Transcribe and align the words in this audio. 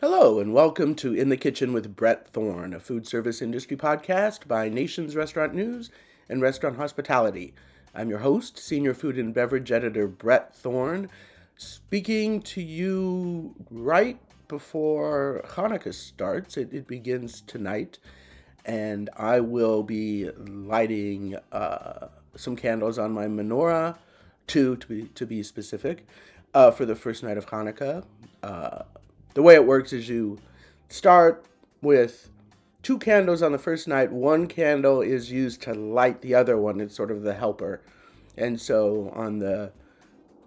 Hello, 0.00 0.40
and 0.40 0.54
welcome 0.54 0.94
to 0.94 1.12
In 1.12 1.28
the 1.28 1.36
Kitchen 1.36 1.74
with 1.74 1.94
Brett 1.94 2.26
Thorne, 2.28 2.72
a 2.72 2.80
food 2.80 3.06
service 3.06 3.42
industry 3.42 3.76
podcast 3.76 4.48
by 4.48 4.70
Nation's 4.70 5.14
Restaurant 5.14 5.54
News 5.54 5.90
and 6.26 6.40
Restaurant 6.40 6.78
Hospitality. 6.78 7.52
I'm 7.94 8.08
your 8.08 8.20
host, 8.20 8.56
Senior 8.56 8.94
Food 8.94 9.18
and 9.18 9.34
Beverage 9.34 9.70
Editor 9.70 10.08
Brett 10.08 10.54
Thorne, 10.54 11.10
speaking 11.58 12.40
to 12.44 12.62
you 12.62 13.54
right 13.70 14.18
before 14.48 15.42
Hanukkah 15.48 15.92
starts. 15.92 16.56
It, 16.56 16.72
it 16.72 16.86
begins 16.86 17.42
tonight, 17.42 17.98
and 18.64 19.10
I 19.18 19.40
will 19.40 19.82
be 19.82 20.30
lighting 20.34 21.36
uh, 21.52 22.08
some 22.36 22.56
candles 22.56 22.98
on 22.98 23.12
my 23.12 23.26
menorah, 23.26 23.98
two 24.46 24.76
to 24.76 24.86
be, 24.86 25.02
to 25.08 25.26
be 25.26 25.42
specific, 25.42 26.06
uh, 26.54 26.70
for 26.70 26.86
the 26.86 26.96
first 26.96 27.22
night 27.22 27.36
of 27.36 27.48
Hanukkah. 27.48 28.06
Uh, 28.42 28.84
the 29.34 29.42
way 29.42 29.54
it 29.54 29.66
works 29.66 29.92
is 29.92 30.08
you 30.08 30.38
start 30.88 31.44
with 31.82 32.30
two 32.82 32.98
candles 32.98 33.42
on 33.42 33.52
the 33.52 33.58
first 33.58 33.88
night. 33.88 34.10
One 34.10 34.46
candle 34.46 35.00
is 35.00 35.30
used 35.30 35.62
to 35.62 35.74
light 35.74 36.22
the 36.22 36.34
other 36.34 36.56
one. 36.56 36.80
It's 36.80 36.94
sort 36.94 37.10
of 37.10 37.22
the 37.22 37.34
helper. 37.34 37.82
And 38.36 38.60
so 38.60 39.12
on 39.14 39.38
the 39.38 39.72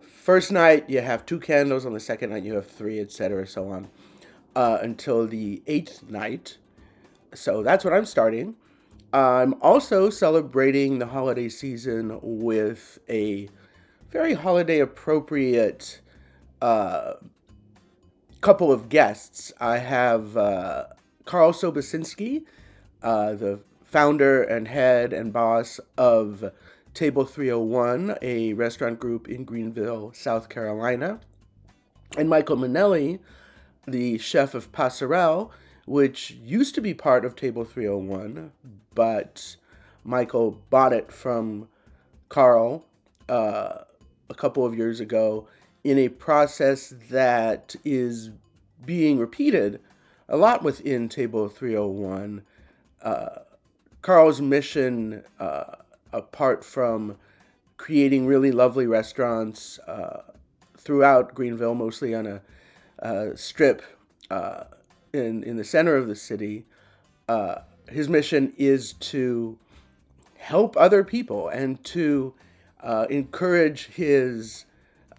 first 0.01 0.51
night, 0.51 0.89
you 0.89 1.01
have 1.01 1.25
two 1.25 1.39
candles. 1.39 1.85
On 1.85 1.93
the 1.93 1.99
second 1.99 2.31
night, 2.31 2.43
you 2.43 2.55
have 2.55 2.67
three, 2.67 2.99
etc., 2.99 3.45
so 3.47 3.69
on, 3.69 3.87
uh, 4.55 4.79
until 4.81 5.27
the 5.27 5.61
eighth 5.67 6.03
night. 6.09 6.57
So 7.33 7.63
that's 7.63 7.83
what 7.83 7.93
I'm 7.93 8.05
starting. 8.05 8.55
I'm 9.13 9.53
also 9.61 10.09
celebrating 10.09 10.97
the 10.97 11.05
holiday 11.05 11.49
season 11.49 12.19
with 12.23 12.97
a 13.09 13.47
very 14.09 14.33
holiday 14.33 14.79
appropriate 14.79 16.01
uh, 16.61 17.13
couple 18.43 18.73
of 18.73 18.89
guests. 18.89 19.53
I 19.61 19.77
have 19.77 20.35
uh, 20.35 20.87
Carl 21.23 21.53
Sobocinski, 21.53 22.43
uh, 23.01 23.35
the 23.35 23.61
founder 23.85 24.43
and 24.43 24.67
head 24.67 25.13
and 25.13 25.31
boss 25.31 25.79
of 25.97 26.51
Table 26.93 27.23
301, 27.23 28.17
a 28.21 28.51
restaurant 28.51 28.99
group 28.99 29.29
in 29.29 29.45
Greenville, 29.45 30.11
South 30.13 30.49
Carolina, 30.49 31.21
and 32.17 32.27
Michael 32.27 32.57
Minelli, 32.57 33.19
the 33.87 34.17
chef 34.17 34.53
of 34.53 34.73
Passerelle, 34.73 35.49
which 35.85 36.31
used 36.31 36.75
to 36.75 36.81
be 36.81 36.93
part 36.93 37.23
of 37.23 37.37
Table 37.37 37.63
301, 37.63 38.51
but 38.93 39.55
Michael 40.03 40.59
bought 40.69 40.91
it 40.91 41.13
from 41.13 41.69
Carl 42.27 42.83
uh, 43.29 43.83
a 44.29 44.35
couple 44.35 44.65
of 44.65 44.75
years 44.75 44.99
ago 44.99 45.47
in 45.83 45.97
a 45.97 46.09
process 46.09 46.93
that 47.09 47.75
is 47.83 48.31
being 48.85 49.17
repeated 49.17 49.79
a 50.29 50.37
lot 50.37 50.63
within 50.63 51.09
Table 51.09 51.49
301. 51.49 52.41
Uh, 53.01 53.29
Carl's 54.01 54.41
mission, 54.41 55.23
uh, 55.39 55.75
apart 56.11 56.63
from 56.63 57.17
creating 57.77 58.25
really 58.25 58.51
lovely 58.51 58.87
restaurants 58.87 59.79
uh, 59.79 60.23
throughout 60.77 61.33
Greenville, 61.33 61.75
mostly 61.75 62.13
on 62.13 62.25
a, 62.25 62.41
a 62.99 63.35
strip 63.37 63.81
uh, 64.29 64.63
in, 65.11 65.43
in 65.43 65.57
the 65.57 65.63
center 65.63 65.95
of 65.95 66.07
the 66.07 66.15
city, 66.15 66.65
uh, 67.27 67.55
his 67.89 68.09
mission 68.09 68.53
is 68.57 68.93
to 68.93 69.57
help 70.37 70.75
other 70.77 71.03
people 71.03 71.47
and 71.49 71.83
to 71.83 72.33
uh, 72.81 73.05
encourage 73.09 73.87
his 73.87 74.65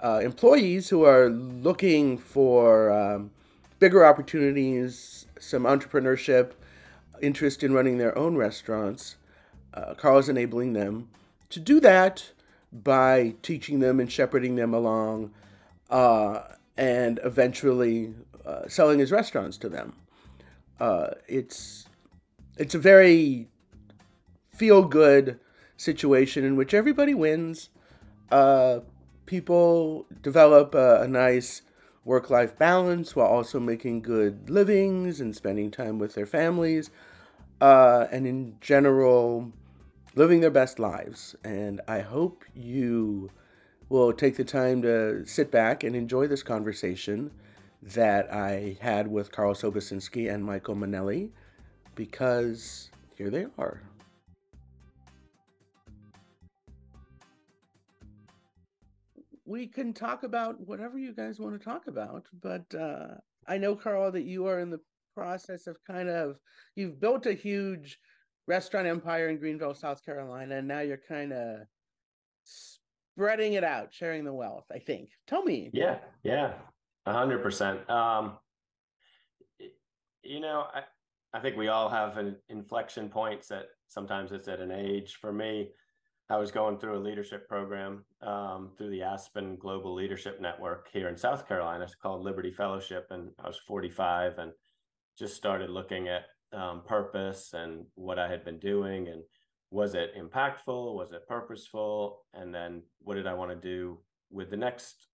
uh, 0.03 0.21
employees 0.23 0.89
who 0.89 1.05
are 1.05 1.29
looking 1.29 2.19
for 2.19 2.91
um, 2.91 3.31
bigger 3.79 4.05
opportunities, 4.05 5.27
some 5.39 5.65
entrepreneurship, 5.65 6.53
interest 7.21 7.63
in 7.63 7.73
running 7.73 7.99
their 7.99 8.17
own 8.17 8.37
restaurants. 8.37 9.17
Uh, 9.73 9.95
Carl 9.95 10.19
is 10.19 10.29
enabling 10.29 10.73
them 10.73 11.09
to 11.51 11.61
do 11.61 11.81
that 11.81 12.31
by 12.73 13.35
teaching 13.43 13.79
them 13.81 14.01
and 14.01 14.11
shepherding 14.11 14.57
them 14.57 14.75
along 14.75 15.33
uh, 15.91 16.43
and 16.77 17.21
eventually 17.25 18.13
uh, 18.45 18.69
selling 18.69 18.99
his 18.99 19.13
restaurants 19.13 19.57
to 19.59 19.69
them. 19.69 19.95
Uh, 20.81 21.11
it's 21.29 21.87
it's 22.57 22.75
a 22.75 22.79
very 22.79 23.49
feel 24.53 24.85
good 24.85 25.39
situation 25.77 26.45
in 26.45 26.57
which 26.57 26.75
everybody 26.75 27.15
wins. 27.15 27.71
People 29.27 30.07
develop 30.23 30.75
a, 30.75 31.03
a 31.03 31.09
nice 31.09 31.63
work 32.05 32.31
life 32.31 32.59
balance 32.59 33.17
while 33.17 33.27
also 33.27 33.59
making 33.59 34.03
good 34.03 34.51
livings 34.51 35.21
and 35.21 35.35
spending 35.35 35.71
time 35.71 35.99
with 35.99 36.15
their 36.15 36.27
families, 36.27 36.91
uh, 37.61 38.07
and 38.13 38.27
in 38.27 38.57
general, 38.61 39.51
living 40.15 40.41
their 40.41 40.51
best 40.51 40.79
lives. 40.79 41.35
And 41.45 41.81
I 41.89 42.01
hope 42.01 42.45
you 42.55 43.31
will 43.89 44.13
take 44.13 44.37
the 44.37 44.45
time 44.45 44.83
to 44.83 45.25
sit 45.27 45.51
back 45.51 45.85
and 45.85 45.97
enjoy 45.97 46.27
this 46.27 46.43
conversation 46.43 47.31
that 47.83 48.33
I 48.33 48.77
had 48.81 49.09
with 49.09 49.31
Carl 49.31 49.55
Sobocinski 49.55 50.33
and 50.33 50.45
Michael 50.45 50.75
Minelli 50.75 51.31
because 51.95 52.91
here 53.17 53.31
they 53.31 53.47
are. 53.59 53.83
We 59.45 59.67
can 59.67 59.93
talk 59.93 60.23
about 60.23 60.57
whatever 60.61 60.99
you 60.99 61.15
guys 61.15 61.39
want 61.39 61.59
to 61.59 61.65
talk 61.65 61.87
about, 61.87 62.27
but 62.43 62.65
uh, 62.75 63.15
I 63.47 63.59
know, 63.59 63.77
Carl, 63.77 64.11
that 64.13 64.25
you 64.25 64.47
are 64.47 64.61
in 64.61 64.71
the 64.71 64.81
process 65.15 65.67
of 65.67 65.77
kind 65.87 66.09
of 66.09 66.37
you've 66.77 67.01
built 67.01 67.27
a 67.27 67.35
huge 67.35 67.99
restaurant 68.47 68.87
empire 68.87 69.29
in 69.29 69.39
Greenville, 69.39 69.75
South 69.75 70.05
Carolina, 70.05 70.57
and 70.57 70.69
now 70.69 70.81
you're 70.81 71.01
kind 71.09 71.33
of 71.33 71.61
spreading 72.45 73.55
it 73.55 73.65
out, 73.65 73.93
sharing 73.93 74.25
the 74.25 74.33
wealth. 74.33 74.67
I 74.73 74.79
think. 74.79 75.11
Tell 75.27 75.43
me. 75.43 75.71
Yeah, 75.73 75.99
yeah, 76.23 76.55
a 77.07 77.13
hundred 77.13 77.43
percent. 77.43 77.89
Um, 77.91 78.39
you 80.23 80.41
know, 80.41 80.65
I 80.75 80.83
I 81.37 81.41
think 81.41 81.57
we 81.57 81.69
all 81.69 81.89
have 81.91 82.17
an 82.17 82.37
inflection 82.49 83.09
points 83.09 83.49
that 83.49 83.67
sometimes 83.89 84.33
it's 84.33 84.49
at 84.49 84.61
an 84.61 84.71
age. 84.71 85.19
For 85.21 85.33
me, 85.33 85.71
I 86.31 86.39
was 86.39 86.51
going 86.51 86.79
through 86.79 86.97
a 86.97 87.07
leadership 87.07 87.47
program 87.49 88.05
um, 88.23 88.71
through 88.79 88.91
the 88.91 89.03
Aspen 89.03 89.57
Global 89.57 89.95
Leadership 89.95 90.41
Network 90.41 90.89
here 90.91 91.09
in 91.09 91.19
South 91.19 91.47
Carolina. 91.47 91.85
It's 91.85 91.95
called 91.95 92.25
Liberty 92.25 92.51
Fellowship, 92.51 93.09
and 93.11 93.31
I 93.39 93.47
was 93.47 93.61
45 93.67 94.39
and 94.39 94.53
just 95.19 95.37
started 95.37 95.69
looking 95.69 96.09
at 96.09 96.23
um, 96.53 96.83
purpose 96.87 97.53
and 97.53 97.85
what 97.95 98.19
I 98.19 98.29
had 98.29 98.45
been 98.45 98.59
doing, 98.59 99.09
and 99.09 99.23
was 99.71 99.95
it 99.95 100.15
impactful? 100.17 100.95
Was 100.95 101.13
it 101.13 101.29
purposeful? 101.29 102.25
And 102.33 102.55
then 102.55 102.83
what 103.01 103.17
did 103.17 103.27
I 103.27 103.35
want 103.35 103.51
to 103.51 103.57
do 103.57 103.99
with 104.31 104.51
the 104.51 104.57
next 104.57 105.09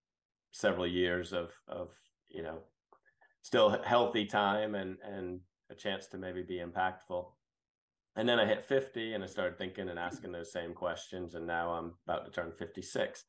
several 0.52 0.86
years 0.86 1.32
of 1.32 1.50
of 1.68 1.90
you 2.28 2.42
know 2.42 2.58
still 3.42 3.82
healthy 3.84 4.26
time 4.26 4.74
and 4.74 4.96
and 5.04 5.40
a 5.70 5.74
chance 5.74 6.06
to 6.08 6.18
maybe 6.18 6.42
be 6.42 6.60
impactful 6.60 7.26
and 8.20 8.28
then 8.28 8.38
I 8.38 8.44
hit 8.44 8.66
50 8.66 9.14
and 9.14 9.24
I 9.24 9.26
started 9.26 9.56
thinking 9.56 9.88
and 9.88 9.98
asking 9.98 10.30
those 10.30 10.52
same 10.52 10.74
questions. 10.74 11.34
And 11.34 11.46
now 11.46 11.70
I'm 11.70 11.92
about 12.06 12.26
to 12.26 12.30
turn 12.30 12.52
56. 12.52 13.24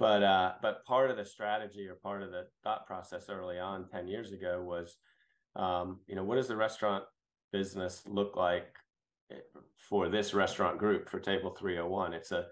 But 0.00 0.24
uh, 0.24 0.54
but 0.60 0.84
part 0.84 1.12
of 1.12 1.16
the 1.16 1.24
strategy 1.24 1.86
or 1.86 1.94
part 1.94 2.24
of 2.24 2.32
the 2.32 2.46
thought 2.64 2.84
process 2.84 3.26
early 3.30 3.60
on 3.60 3.88
10 3.88 4.08
years 4.08 4.32
ago 4.32 4.60
was, 4.60 4.96
um, 5.54 6.00
you 6.08 6.16
know, 6.16 6.24
what 6.24 6.34
does 6.34 6.48
the 6.48 6.56
restaurant 6.56 7.04
business 7.52 8.02
look 8.08 8.34
like 8.34 8.66
eh, 9.30 9.36
for 9.76 10.08
this 10.08 10.34
restaurant 10.34 10.76
group 10.76 11.08
for 11.08 11.20
Table 11.20 11.54
301? 11.56 12.12
It's 12.12 12.32
a 12.32 12.46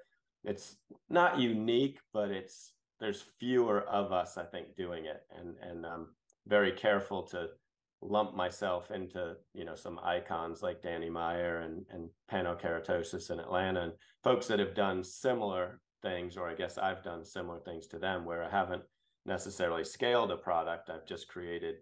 it's 0.45 0.77
not 1.09 1.41
unique, 1.41 1.99
but 2.13 2.31
it's 2.31 2.73
there's 3.01 3.25
fewer 3.41 3.81
of 3.81 4.13
us, 4.13 4.39
I 4.39 4.45
think, 4.45 4.77
doing 4.77 5.07
it, 5.07 5.23
and 5.37 5.57
and 5.61 5.85
I'm 5.85 6.07
very 6.47 6.71
careful 6.71 7.25
to 7.29 7.49
lump 8.03 8.35
myself 8.35 8.91
into 8.91 9.35
you 9.53 9.65
know 9.65 9.75
some 9.75 10.01
icons 10.03 10.63
like 10.63 10.83
Danny 10.83 11.11
Meyer 11.11 11.59
and 11.59 11.85
and 11.91 12.09
Pano 12.31 12.61
Karatassos 12.61 13.31
in 13.31 13.39
Atlanta 13.39 13.83
and 13.83 13.93
folks 14.25 14.47
that 14.47 14.59
have 14.59 14.75
done 14.75 15.05
similar 15.05 15.81
things, 16.03 16.37
or 16.37 16.49
I 16.49 16.55
guess 16.55 16.79
I've 16.79 17.03
done 17.03 17.25
similar 17.25 17.61
things 17.61 17.87
to 17.89 17.99
them 17.99 18.25
where 18.25 18.43
I 18.43 18.51
haven't 18.51 18.83
necessarily 19.27 19.85
scaled 19.85 20.31
a 20.31 20.37
product. 20.37 20.89
I've 20.89 21.07
just 21.07 21.29
created 21.29 21.77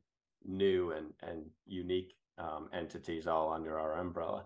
new 0.45 0.93
and 0.93 1.13
and 1.23 1.45
unique 1.67 2.15
um, 2.39 2.69
entities 2.73 3.27
all 3.27 3.53
under 3.53 3.79
our 3.79 3.99
umbrella. 3.99 4.45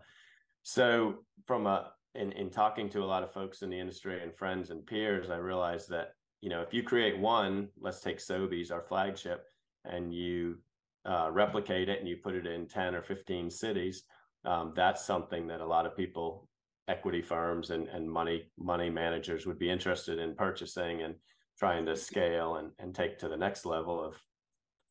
So 0.62 1.24
from 1.46 1.66
a 1.66 1.90
in 2.14 2.32
in 2.32 2.50
talking 2.50 2.88
to 2.90 3.02
a 3.02 3.06
lot 3.06 3.22
of 3.22 3.32
folks 3.32 3.62
in 3.62 3.70
the 3.70 3.80
industry 3.80 4.22
and 4.22 4.34
friends 4.34 4.70
and 4.70 4.86
peers, 4.86 5.30
I 5.30 5.36
realized 5.36 5.88
that 5.88 6.12
you 6.40 6.50
know 6.50 6.60
if 6.60 6.74
you 6.74 6.82
create 6.82 7.18
one, 7.18 7.68
let's 7.80 8.00
take 8.00 8.20
Soby's, 8.20 8.70
our 8.70 8.82
flagship, 8.82 9.44
and 9.84 10.12
you 10.14 10.58
uh, 11.04 11.28
replicate 11.30 11.88
it 11.88 11.98
and 11.98 12.08
you 12.08 12.16
put 12.16 12.34
it 12.34 12.46
in 12.46 12.66
10 12.66 12.94
or 12.94 13.02
15 13.02 13.50
cities, 13.50 14.04
um, 14.44 14.72
that's 14.74 15.04
something 15.04 15.46
that 15.48 15.60
a 15.60 15.66
lot 15.66 15.86
of 15.86 15.96
people, 15.96 16.48
equity 16.88 17.22
firms 17.22 17.70
and, 17.70 17.86
and 17.88 18.10
money 18.10 18.50
money 18.58 18.90
managers 18.90 19.46
would 19.46 19.58
be 19.58 19.70
interested 19.70 20.18
in 20.18 20.34
purchasing 20.34 21.02
and 21.02 21.14
trying 21.58 21.86
to 21.86 21.94
scale 21.94 22.56
and, 22.56 22.72
and 22.80 22.94
take 22.94 23.18
to 23.18 23.28
the 23.28 23.36
next 23.36 23.64
level 23.64 24.04
of 24.04 24.16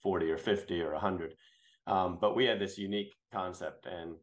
40 0.02 0.32
or 0.32 0.38
50 0.38 0.82
or 0.82 0.94
100. 0.94 1.36
Um, 1.88 2.18
but 2.22 2.36
we 2.36 2.46
had 2.46 2.60
this 2.60 2.78
unique 2.78 3.14
concept 3.34 3.88
and 3.88 4.16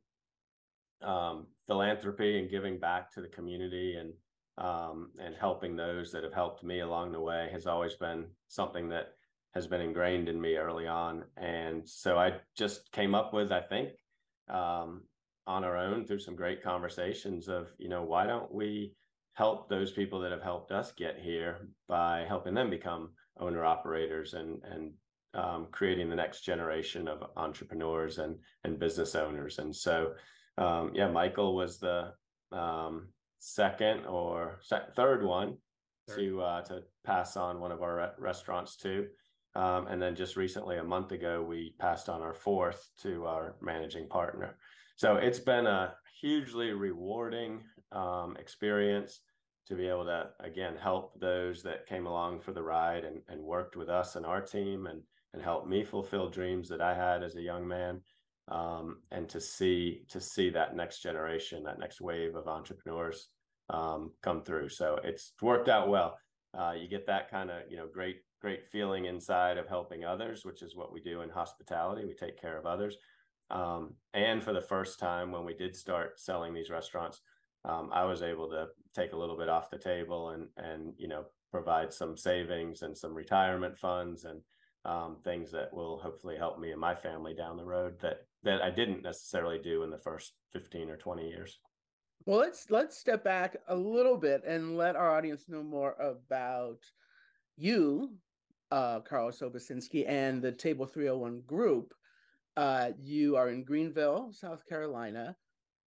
um, 1.02 1.46
philanthropy 1.66 2.38
and 2.38 2.50
giving 2.50 2.78
back 2.78 3.12
to 3.12 3.20
the 3.20 3.28
community 3.28 3.96
and 3.96 4.12
um, 4.58 5.10
and 5.20 5.36
helping 5.36 5.76
those 5.76 6.10
that 6.10 6.24
have 6.24 6.32
helped 6.32 6.64
me 6.64 6.80
along 6.80 7.12
the 7.12 7.20
way 7.20 7.48
has 7.52 7.66
always 7.66 7.94
been 7.94 8.26
something 8.48 8.88
that 8.88 9.12
has 9.58 9.66
been 9.66 9.80
ingrained 9.80 10.28
in 10.28 10.40
me 10.40 10.56
early 10.56 10.86
on. 10.86 11.24
And 11.36 11.86
so 11.88 12.16
I 12.16 12.34
just 12.56 12.92
came 12.92 13.12
up 13.12 13.34
with, 13.34 13.50
I 13.50 13.60
think, 13.60 13.88
um, 14.48 15.02
on 15.48 15.64
our 15.64 15.76
own 15.76 16.06
through 16.06 16.20
some 16.20 16.36
great 16.36 16.62
conversations 16.62 17.48
of, 17.48 17.68
you 17.78 17.88
know, 17.88 18.04
why 18.04 18.24
don't 18.24 18.54
we 18.54 18.94
help 19.34 19.68
those 19.68 19.90
people 19.90 20.20
that 20.20 20.30
have 20.30 20.42
helped 20.42 20.70
us 20.70 20.92
get 20.92 21.18
here 21.18 21.68
by 21.88 22.24
helping 22.28 22.54
them 22.54 22.70
become 22.70 23.10
owner 23.40 23.64
operators 23.64 24.34
and 24.34 24.62
and 24.72 24.92
um, 25.34 25.66
creating 25.72 26.08
the 26.08 26.16
next 26.16 26.44
generation 26.44 27.08
of 27.08 27.18
entrepreneurs 27.36 28.18
and 28.18 28.36
and 28.64 28.78
business 28.78 29.14
owners. 29.14 29.58
And 29.58 29.74
so, 29.74 30.12
um, 30.56 30.92
yeah, 30.94 31.10
Michael 31.10 31.56
was 31.56 31.78
the 31.78 32.12
um, 32.52 33.08
second 33.38 34.06
or 34.06 34.60
third 34.94 35.24
one 35.24 35.56
third. 36.06 36.16
to 36.16 36.42
uh, 36.42 36.62
to 36.62 36.82
pass 37.04 37.36
on 37.36 37.60
one 37.60 37.72
of 37.72 37.82
our 37.82 37.96
re- 37.96 38.16
restaurants 38.30 38.76
to. 38.84 39.06
Um, 39.54 39.86
and 39.88 40.00
then 40.00 40.14
just 40.14 40.36
recently, 40.36 40.78
a 40.78 40.84
month 40.84 41.12
ago, 41.12 41.42
we 41.42 41.74
passed 41.78 42.08
on 42.08 42.22
our 42.22 42.34
fourth 42.34 42.88
to 43.02 43.26
our 43.26 43.56
managing 43.60 44.08
partner. 44.08 44.56
So 44.96 45.16
it's 45.16 45.40
been 45.40 45.66
a 45.66 45.94
hugely 46.20 46.72
rewarding 46.72 47.62
um, 47.92 48.36
experience 48.38 49.20
to 49.66 49.74
be 49.74 49.86
able 49.86 50.04
to 50.06 50.30
again 50.40 50.74
help 50.76 51.18
those 51.20 51.62
that 51.62 51.86
came 51.86 52.06
along 52.06 52.40
for 52.40 52.52
the 52.52 52.62
ride 52.62 53.04
and, 53.04 53.20
and 53.28 53.42
worked 53.42 53.76
with 53.76 53.88
us 53.88 54.16
and 54.16 54.24
our 54.24 54.40
team 54.40 54.86
and 54.86 55.02
and 55.34 55.42
helped 55.42 55.68
me 55.68 55.84
fulfill 55.84 56.30
dreams 56.30 56.68
that 56.68 56.80
I 56.80 56.94
had 56.94 57.22
as 57.22 57.36
a 57.36 57.42
young 57.42 57.68
man 57.68 58.00
um, 58.50 58.98
and 59.10 59.28
to 59.28 59.40
see 59.40 60.02
to 60.08 60.20
see 60.20 60.50
that 60.50 60.74
next 60.74 61.02
generation, 61.02 61.64
that 61.64 61.78
next 61.78 62.00
wave 62.00 62.34
of 62.34 62.48
entrepreneurs 62.48 63.28
um, 63.70 64.12
come 64.22 64.42
through. 64.42 64.70
So 64.70 64.98
it's 65.04 65.32
worked 65.42 65.68
out 65.68 65.88
well. 65.88 66.18
Uh, 66.58 66.72
you 66.72 66.88
get 66.88 67.06
that 67.06 67.30
kind 67.30 67.50
of 67.50 67.62
you 67.68 67.76
know 67.76 67.86
great 67.92 68.20
great 68.40 68.68
feeling 68.68 69.06
inside 69.06 69.58
of 69.58 69.68
helping 69.68 70.04
others, 70.04 70.44
which 70.44 70.62
is 70.62 70.76
what 70.76 70.92
we 70.92 71.00
do 71.00 71.22
in 71.22 71.30
hospitality. 71.30 72.04
We 72.04 72.14
take 72.14 72.40
care 72.40 72.56
of 72.56 72.66
others. 72.66 72.96
Um, 73.50 73.94
and 74.14 74.42
for 74.42 74.52
the 74.52 74.60
first 74.60 74.98
time, 74.98 75.32
when 75.32 75.44
we 75.44 75.54
did 75.54 75.74
start 75.74 76.20
selling 76.20 76.54
these 76.54 76.70
restaurants, 76.70 77.20
um, 77.64 77.90
I 77.92 78.04
was 78.04 78.22
able 78.22 78.48
to 78.50 78.68
take 78.94 79.12
a 79.12 79.16
little 79.16 79.36
bit 79.36 79.48
off 79.48 79.70
the 79.70 79.78
table 79.78 80.30
and 80.30 80.48
and 80.56 80.94
you 80.96 81.08
know 81.08 81.24
provide 81.50 81.92
some 81.92 82.16
savings 82.16 82.82
and 82.82 82.96
some 82.96 83.14
retirement 83.14 83.76
funds 83.76 84.24
and 84.24 84.40
um, 84.84 85.16
things 85.24 85.50
that 85.52 85.72
will 85.72 85.98
hopefully 85.98 86.36
help 86.36 86.58
me 86.58 86.70
and 86.70 86.80
my 86.80 86.94
family 86.94 87.34
down 87.34 87.56
the 87.56 87.64
road 87.64 87.98
that 88.00 88.26
that 88.44 88.62
I 88.62 88.70
didn't 88.70 89.02
necessarily 89.02 89.58
do 89.58 89.82
in 89.82 89.90
the 89.90 89.98
first 89.98 90.34
15 90.52 90.90
or 90.90 90.96
20 90.96 91.28
years. 91.28 91.58
Well, 92.26 92.38
let's 92.38 92.70
let's 92.70 92.98
step 92.98 93.24
back 93.24 93.56
a 93.68 93.74
little 93.74 94.16
bit 94.16 94.42
and 94.46 94.76
let 94.76 94.96
our 94.96 95.16
audience 95.16 95.44
know 95.48 95.62
more 95.62 95.94
about 95.94 96.78
you, 97.56 98.12
uh, 98.70 99.00
Carl 99.00 99.30
Sobocinski, 99.30 100.08
and 100.08 100.42
the 100.42 100.52
Table 100.52 100.86
301 100.86 101.42
group. 101.46 101.94
Uh, 102.56 102.90
you 103.00 103.36
are 103.36 103.50
in 103.50 103.64
Greenville, 103.64 104.32
South 104.32 104.66
Carolina, 104.66 105.36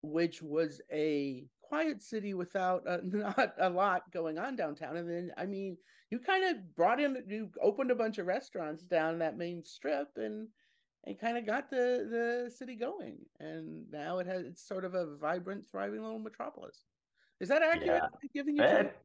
which 0.03 0.43
was 0.43 0.81
a 0.93 1.47
quiet 1.63 2.03
city 2.03 2.35
without 2.35 2.83
not 3.05 3.55
a 3.59 3.71
lot 3.71 4.03
going 4.13 4.39
on 4.39 4.57
downtown. 4.57 4.97
And 4.97 5.09
then, 5.09 5.31
I 5.37 5.47
mean, 5.47 5.77
you 6.11 6.19
kind 6.19 6.45
of 6.45 6.75
brought 6.75 7.01
in, 7.01 7.23
you 7.29 7.51
opened 7.63 7.91
a 7.91 7.97
bunch 7.97 8.19
of 8.19 8.27
restaurants 8.27 8.85
down 8.85 9.19
that 9.19 9.39
main 9.39 9.65
strip, 9.65 10.09
and 10.17 10.49
and 11.05 11.19
kind 11.19 11.39
of 11.39 11.47
got 11.47 11.71
the 11.71 12.07
the 12.47 12.51
city 12.55 12.77
going. 12.77 13.19
And 13.41 13.91
now 13.91 14.19
it 14.19 14.27
has 14.27 14.45
it's 14.45 14.67
sort 14.67 14.85
of 14.85 14.95
a 14.95 15.17
vibrant, 15.17 15.65
thriving 15.71 16.03
little 16.03 16.19
metropolis. 16.19 16.85
Is 17.41 17.49
that 17.49 17.63
accurate? 17.63 18.03
Yeah. 18.03 18.29
Giving 18.35 18.57
you 18.57 18.63
it, 18.63 18.97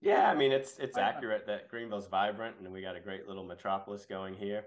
yeah, 0.00 0.30
I 0.30 0.34
mean 0.34 0.50
it's 0.50 0.78
it's 0.78 0.98
accurate 0.98 1.46
that 1.46 1.68
Greenville's 1.68 2.08
vibrant 2.08 2.56
and 2.58 2.72
we 2.72 2.82
got 2.82 2.96
a 2.96 3.00
great 3.00 3.28
little 3.28 3.44
metropolis 3.44 4.04
going 4.06 4.34
here. 4.34 4.64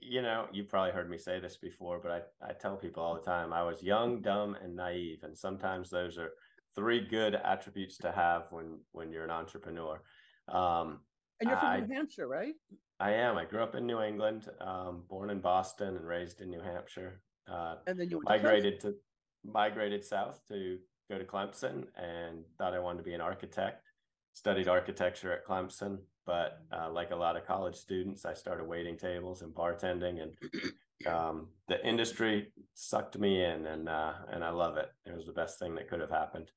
You 0.00 0.22
know, 0.22 0.46
you 0.52 0.64
probably 0.64 0.92
heard 0.92 1.10
me 1.10 1.18
say 1.18 1.40
this 1.40 1.56
before, 1.56 1.98
but 2.00 2.12
I, 2.12 2.50
I 2.50 2.52
tell 2.52 2.76
people 2.76 3.02
all 3.02 3.14
the 3.14 3.20
time 3.20 3.52
I 3.52 3.64
was 3.64 3.82
young, 3.82 4.22
dumb, 4.22 4.56
and 4.62 4.76
naive. 4.76 5.24
And 5.24 5.36
sometimes 5.36 5.90
those 5.90 6.16
are 6.16 6.30
three 6.76 7.00
good 7.00 7.34
attributes 7.34 7.98
to 7.98 8.12
have 8.12 8.44
when 8.50 8.78
when 8.92 9.10
you're 9.10 9.24
an 9.24 9.30
entrepreneur. 9.30 10.00
Um, 10.48 11.00
and 11.40 11.50
you're 11.50 11.58
from 11.58 11.68
I, 11.68 11.80
New 11.80 11.94
Hampshire, 11.94 12.28
right? 12.28 12.54
I 13.00 13.12
am. 13.12 13.36
I 13.36 13.44
grew 13.46 13.62
up 13.62 13.74
in 13.74 13.86
New 13.86 14.00
England, 14.00 14.48
um, 14.60 15.04
born 15.08 15.30
in 15.30 15.40
Boston 15.40 15.96
and 15.96 16.06
raised 16.06 16.40
in 16.40 16.50
New 16.50 16.60
Hampshire. 16.60 17.20
Uh, 17.50 17.76
and 17.86 17.98
then 17.98 18.10
you 18.10 18.22
migrated 18.24 18.78
to, 18.80 18.92
to 18.92 18.96
migrated 19.44 20.04
south 20.04 20.40
to 20.48 20.78
go 21.10 21.18
to 21.18 21.24
Clemson 21.24 21.84
and 21.96 22.44
thought 22.56 22.72
I 22.72 22.78
wanted 22.78 22.98
to 22.98 23.04
be 23.04 23.14
an 23.14 23.20
architect. 23.20 23.88
Studied 24.32 24.68
architecture 24.68 25.32
at 25.32 25.44
Clemson, 25.44 25.98
but 26.24 26.60
uh, 26.72 26.88
like 26.90 27.10
a 27.10 27.16
lot 27.16 27.36
of 27.36 27.44
college 27.44 27.74
students, 27.74 28.24
I 28.24 28.32
started 28.32 28.64
waiting 28.64 28.96
tables 28.96 29.42
and 29.42 29.52
bartending, 29.52 30.22
and 30.22 30.32
um, 31.12 31.48
the 31.66 31.84
industry 31.84 32.52
sucked 32.74 33.18
me 33.18 33.42
in, 33.44 33.66
and 33.66 33.88
uh, 33.88 34.12
and 34.30 34.44
I 34.44 34.50
love 34.50 34.76
it. 34.76 34.88
It 35.04 35.16
was 35.16 35.26
the 35.26 35.32
best 35.32 35.58
thing 35.58 35.74
that 35.74 35.88
could 35.88 36.00
have 36.00 36.10
happened. 36.10 36.52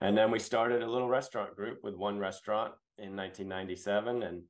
And 0.00 0.16
then 0.16 0.30
we 0.30 0.38
started 0.38 0.80
a 0.80 0.90
little 0.90 1.08
restaurant 1.08 1.56
group 1.56 1.80
with 1.82 1.96
one 1.96 2.20
restaurant 2.20 2.72
in 2.98 3.16
1997, 3.16 4.22
and 4.22 4.42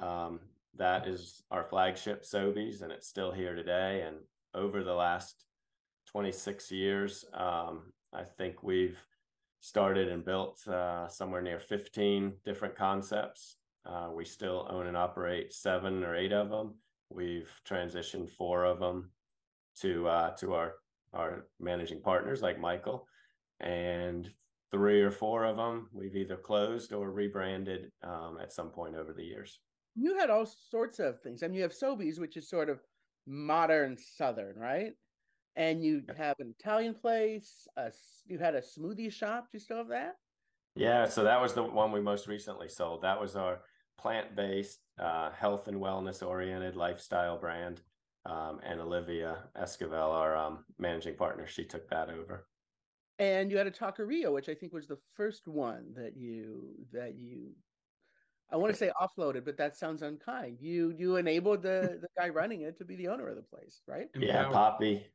um, 0.00 0.40
that 0.78 1.06
is 1.06 1.42
our 1.50 1.64
flagship 1.64 2.24
Soby's, 2.24 2.80
and 2.80 2.90
it's 2.90 3.08
still 3.08 3.30
here 3.30 3.54
today. 3.54 4.04
And 4.06 4.16
over 4.54 4.82
the 4.82 4.94
last 4.94 5.44
26 6.06 6.70
years, 6.70 7.26
um, 7.34 7.92
I 8.16 8.24
think 8.38 8.62
we've 8.62 8.98
started 9.60 10.08
and 10.08 10.24
built 10.24 10.66
uh, 10.68 11.08
somewhere 11.08 11.42
near 11.42 11.60
15 11.60 12.32
different 12.44 12.74
concepts. 12.74 13.56
Uh, 13.84 14.08
we 14.12 14.24
still 14.24 14.66
own 14.70 14.86
and 14.86 14.96
operate 14.96 15.52
seven 15.52 16.02
or 16.02 16.16
eight 16.16 16.32
of 16.32 16.50
them. 16.50 16.74
We've 17.10 17.50
transitioned 17.68 18.30
four 18.30 18.64
of 18.64 18.80
them 18.80 19.10
to 19.80 20.08
uh, 20.08 20.30
to 20.36 20.54
our 20.54 20.74
our 21.12 21.46
managing 21.60 22.00
partners 22.00 22.42
like 22.42 22.58
Michael, 22.58 23.06
and 23.60 24.28
three 24.72 25.02
or 25.02 25.12
four 25.12 25.44
of 25.44 25.56
them 25.56 25.88
we've 25.92 26.16
either 26.16 26.36
closed 26.36 26.92
or 26.92 27.10
rebranded 27.10 27.92
um, 28.02 28.38
at 28.42 28.52
some 28.52 28.70
point 28.70 28.96
over 28.96 29.12
the 29.12 29.22
years. 29.22 29.60
You 29.94 30.18
had 30.18 30.30
all 30.30 30.46
sorts 30.46 30.98
of 30.98 31.20
things. 31.20 31.42
I 31.42 31.46
mean, 31.46 31.56
you 31.56 31.62
have 31.62 31.72
Soby's, 31.72 32.18
which 32.18 32.36
is 32.36 32.50
sort 32.50 32.68
of 32.68 32.80
modern 33.26 33.96
Southern, 33.96 34.58
right? 34.58 34.92
And 35.56 35.82
you 35.82 36.02
have 36.16 36.38
an 36.38 36.54
Italian 36.58 36.94
place. 36.94 37.66
A, 37.76 37.90
you 38.26 38.38
had 38.38 38.54
a 38.54 38.60
smoothie 38.60 39.12
shop. 39.12 39.48
Do 39.50 39.56
you 39.56 39.60
still 39.60 39.78
have 39.78 39.88
that? 39.88 40.16
Yeah, 40.74 41.08
so 41.08 41.24
that 41.24 41.40
was 41.40 41.54
the 41.54 41.62
one 41.62 41.92
we 41.92 42.00
most 42.00 42.28
recently 42.28 42.68
sold. 42.68 43.02
That 43.02 43.18
was 43.18 43.34
our 43.34 43.60
plant-based, 43.98 44.78
uh, 44.98 45.30
health 45.30 45.68
and 45.68 45.80
wellness-oriented 45.80 46.76
lifestyle 46.76 47.38
brand. 47.38 47.80
Um, 48.26 48.60
and 48.62 48.80
Olivia 48.80 49.44
Esquivel, 49.58 50.12
our 50.12 50.36
um, 50.36 50.64
managing 50.78 51.14
partner, 51.14 51.46
she 51.46 51.64
took 51.64 51.88
that 51.88 52.10
over 52.10 52.46
and 53.18 53.50
you 53.50 53.56
had 53.56 53.66
a 53.66 53.70
taqueria 53.70 54.32
which 54.32 54.48
i 54.48 54.54
think 54.54 54.72
was 54.72 54.86
the 54.86 54.98
first 55.16 55.46
one 55.46 55.84
that 55.94 56.16
you 56.16 56.74
that 56.92 57.16
you 57.16 57.50
i 58.52 58.56
want 58.56 58.72
to 58.72 58.78
say 58.78 58.90
offloaded 59.00 59.44
but 59.44 59.56
that 59.56 59.76
sounds 59.76 60.02
unkind 60.02 60.58
you 60.60 60.94
you 60.96 61.16
enabled 61.16 61.62
the 61.62 61.98
the 62.02 62.08
guy 62.18 62.28
running 62.28 62.62
it 62.62 62.76
to 62.78 62.84
be 62.84 62.96
the 62.96 63.08
owner 63.08 63.28
of 63.28 63.36
the 63.36 63.42
place 63.42 63.80
right 63.86 64.08
yeah 64.18 64.48
poppy 64.50 65.06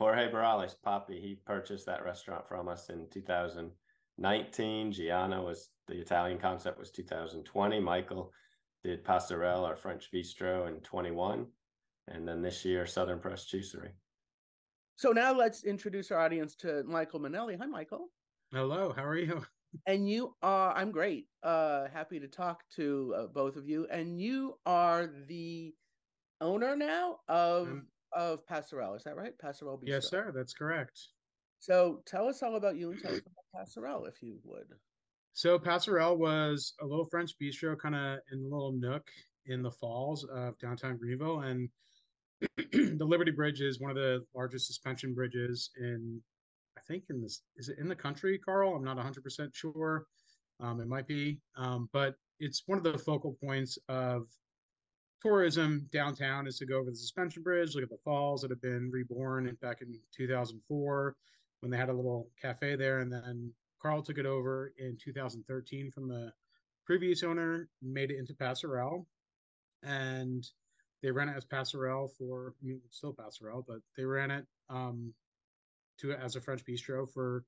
jorge 0.00 0.30
Barales, 0.30 0.74
poppy 0.82 1.20
he 1.20 1.40
purchased 1.46 1.86
that 1.86 2.04
restaurant 2.04 2.48
from 2.48 2.68
us 2.68 2.88
in 2.88 3.06
2019 3.10 4.92
gianna 4.92 5.42
was 5.42 5.70
the 5.86 6.00
italian 6.00 6.38
concept 6.38 6.78
was 6.78 6.90
2020 6.90 7.80
michael 7.80 8.32
did 8.82 9.04
passerelle 9.04 9.66
our 9.66 9.76
french 9.76 10.08
bistro 10.12 10.66
in 10.68 10.80
21 10.80 11.46
and 12.08 12.26
then 12.26 12.42
this 12.42 12.64
year 12.64 12.86
southern 12.86 13.20
press 13.20 13.46
juicery 13.46 13.90
so 15.00 15.12
now 15.12 15.32
let's 15.32 15.64
introduce 15.64 16.10
our 16.10 16.18
audience 16.18 16.54
to 16.56 16.82
Michael 16.84 17.20
Minelli. 17.20 17.58
Hi, 17.58 17.64
Michael. 17.64 18.10
Hello. 18.52 18.92
How 18.94 19.06
are 19.06 19.16
you? 19.16 19.42
And 19.86 20.06
you 20.06 20.34
are. 20.42 20.76
I'm 20.76 20.90
great. 20.90 21.26
Uh, 21.42 21.86
happy 21.90 22.20
to 22.20 22.28
talk 22.28 22.64
to 22.76 23.14
uh, 23.16 23.26
both 23.28 23.56
of 23.56 23.66
you. 23.66 23.86
And 23.90 24.20
you 24.20 24.58
are 24.66 25.08
the 25.26 25.72
owner 26.42 26.76
now 26.76 27.20
of 27.28 27.68
um, 27.68 27.86
of 28.12 28.46
Passerelle. 28.46 28.96
Is 28.96 29.04
that 29.04 29.16
right? 29.16 29.32
Passerelle 29.42 29.78
Bistro. 29.78 29.88
Yes, 29.88 30.08
sir. 30.08 30.32
That's 30.34 30.52
correct. 30.52 30.98
So 31.58 32.02
tell 32.06 32.28
us 32.28 32.42
all 32.42 32.56
about 32.56 32.76
you 32.76 32.90
and 32.90 33.00
tell 33.00 33.12
us 33.12 33.20
about 33.20 33.66
Passerelle, 33.66 34.08
if 34.08 34.22
you 34.22 34.38
would. 34.44 34.66
So 35.32 35.58
Passerelle 35.58 36.18
was 36.18 36.74
a 36.80 36.86
little 36.86 37.04
French 37.04 37.32
bistro, 37.40 37.78
kind 37.78 37.94
of 37.94 38.18
in 38.32 38.40
a 38.40 38.42
little 38.42 38.72
nook 38.72 39.06
in 39.46 39.62
the 39.62 39.70
falls 39.70 40.24
of 40.24 40.58
downtown 40.58 40.96
Greenville, 40.96 41.40
and 41.40 41.68
the 42.72 43.04
Liberty 43.04 43.30
Bridge 43.30 43.60
is 43.60 43.80
one 43.80 43.90
of 43.90 43.96
the 43.96 44.24
largest 44.34 44.66
suspension 44.66 45.14
bridges 45.14 45.70
in, 45.78 46.20
I 46.76 46.80
think, 46.88 47.04
in 47.10 47.20
this 47.20 47.42
is 47.56 47.68
it 47.68 47.78
in 47.78 47.88
the 47.88 47.94
country, 47.94 48.38
Carl? 48.38 48.74
I'm 48.74 48.84
not 48.84 48.96
100 48.96 49.22
percent 49.22 49.50
sure. 49.54 50.04
Um, 50.60 50.80
it 50.80 50.88
might 50.88 51.06
be, 51.06 51.38
um, 51.56 51.88
but 51.92 52.14
it's 52.38 52.62
one 52.66 52.78
of 52.78 52.84
the 52.84 52.98
focal 52.98 53.36
points 53.42 53.78
of 53.88 54.26
tourism 55.22 55.86
downtown 55.92 56.46
is 56.46 56.58
to 56.58 56.66
go 56.66 56.78
over 56.78 56.90
the 56.90 56.96
suspension 56.96 57.42
bridge, 57.42 57.74
look 57.74 57.84
at 57.84 57.90
the 57.90 57.98
falls 58.04 58.42
that 58.42 58.50
have 58.50 58.62
been 58.62 58.90
reborn 58.90 59.46
in, 59.46 59.54
back 59.56 59.82
in 59.82 59.98
2004 60.16 61.14
when 61.60 61.70
they 61.70 61.76
had 61.76 61.88
a 61.88 61.94
little 61.94 62.28
cafe 62.40 62.76
there. 62.76 63.00
And 63.00 63.12
then 63.12 63.52
Carl 63.80 64.02
took 64.02 64.18
it 64.18 64.26
over 64.26 64.72
in 64.78 64.96
2013 65.02 65.90
from 65.90 66.08
the 66.08 66.32
previous 66.86 67.22
owner, 67.22 67.68
made 67.82 68.10
it 68.10 68.18
into 68.18 68.34
Passerelle. 68.34 69.06
And 69.82 70.46
they 71.02 71.10
ran 71.10 71.28
it 71.28 71.36
as 71.36 71.44
Passerelle 71.44 72.10
for, 72.16 72.54
I 72.62 72.66
mean, 72.66 72.80
still 72.90 73.14
Passerelle, 73.14 73.64
but 73.66 73.78
they 73.96 74.04
ran 74.04 74.30
it 74.30 74.46
um, 74.68 75.14
to 76.00 76.12
as 76.12 76.36
a 76.36 76.40
French 76.40 76.64
bistro 76.64 77.08
for 77.10 77.44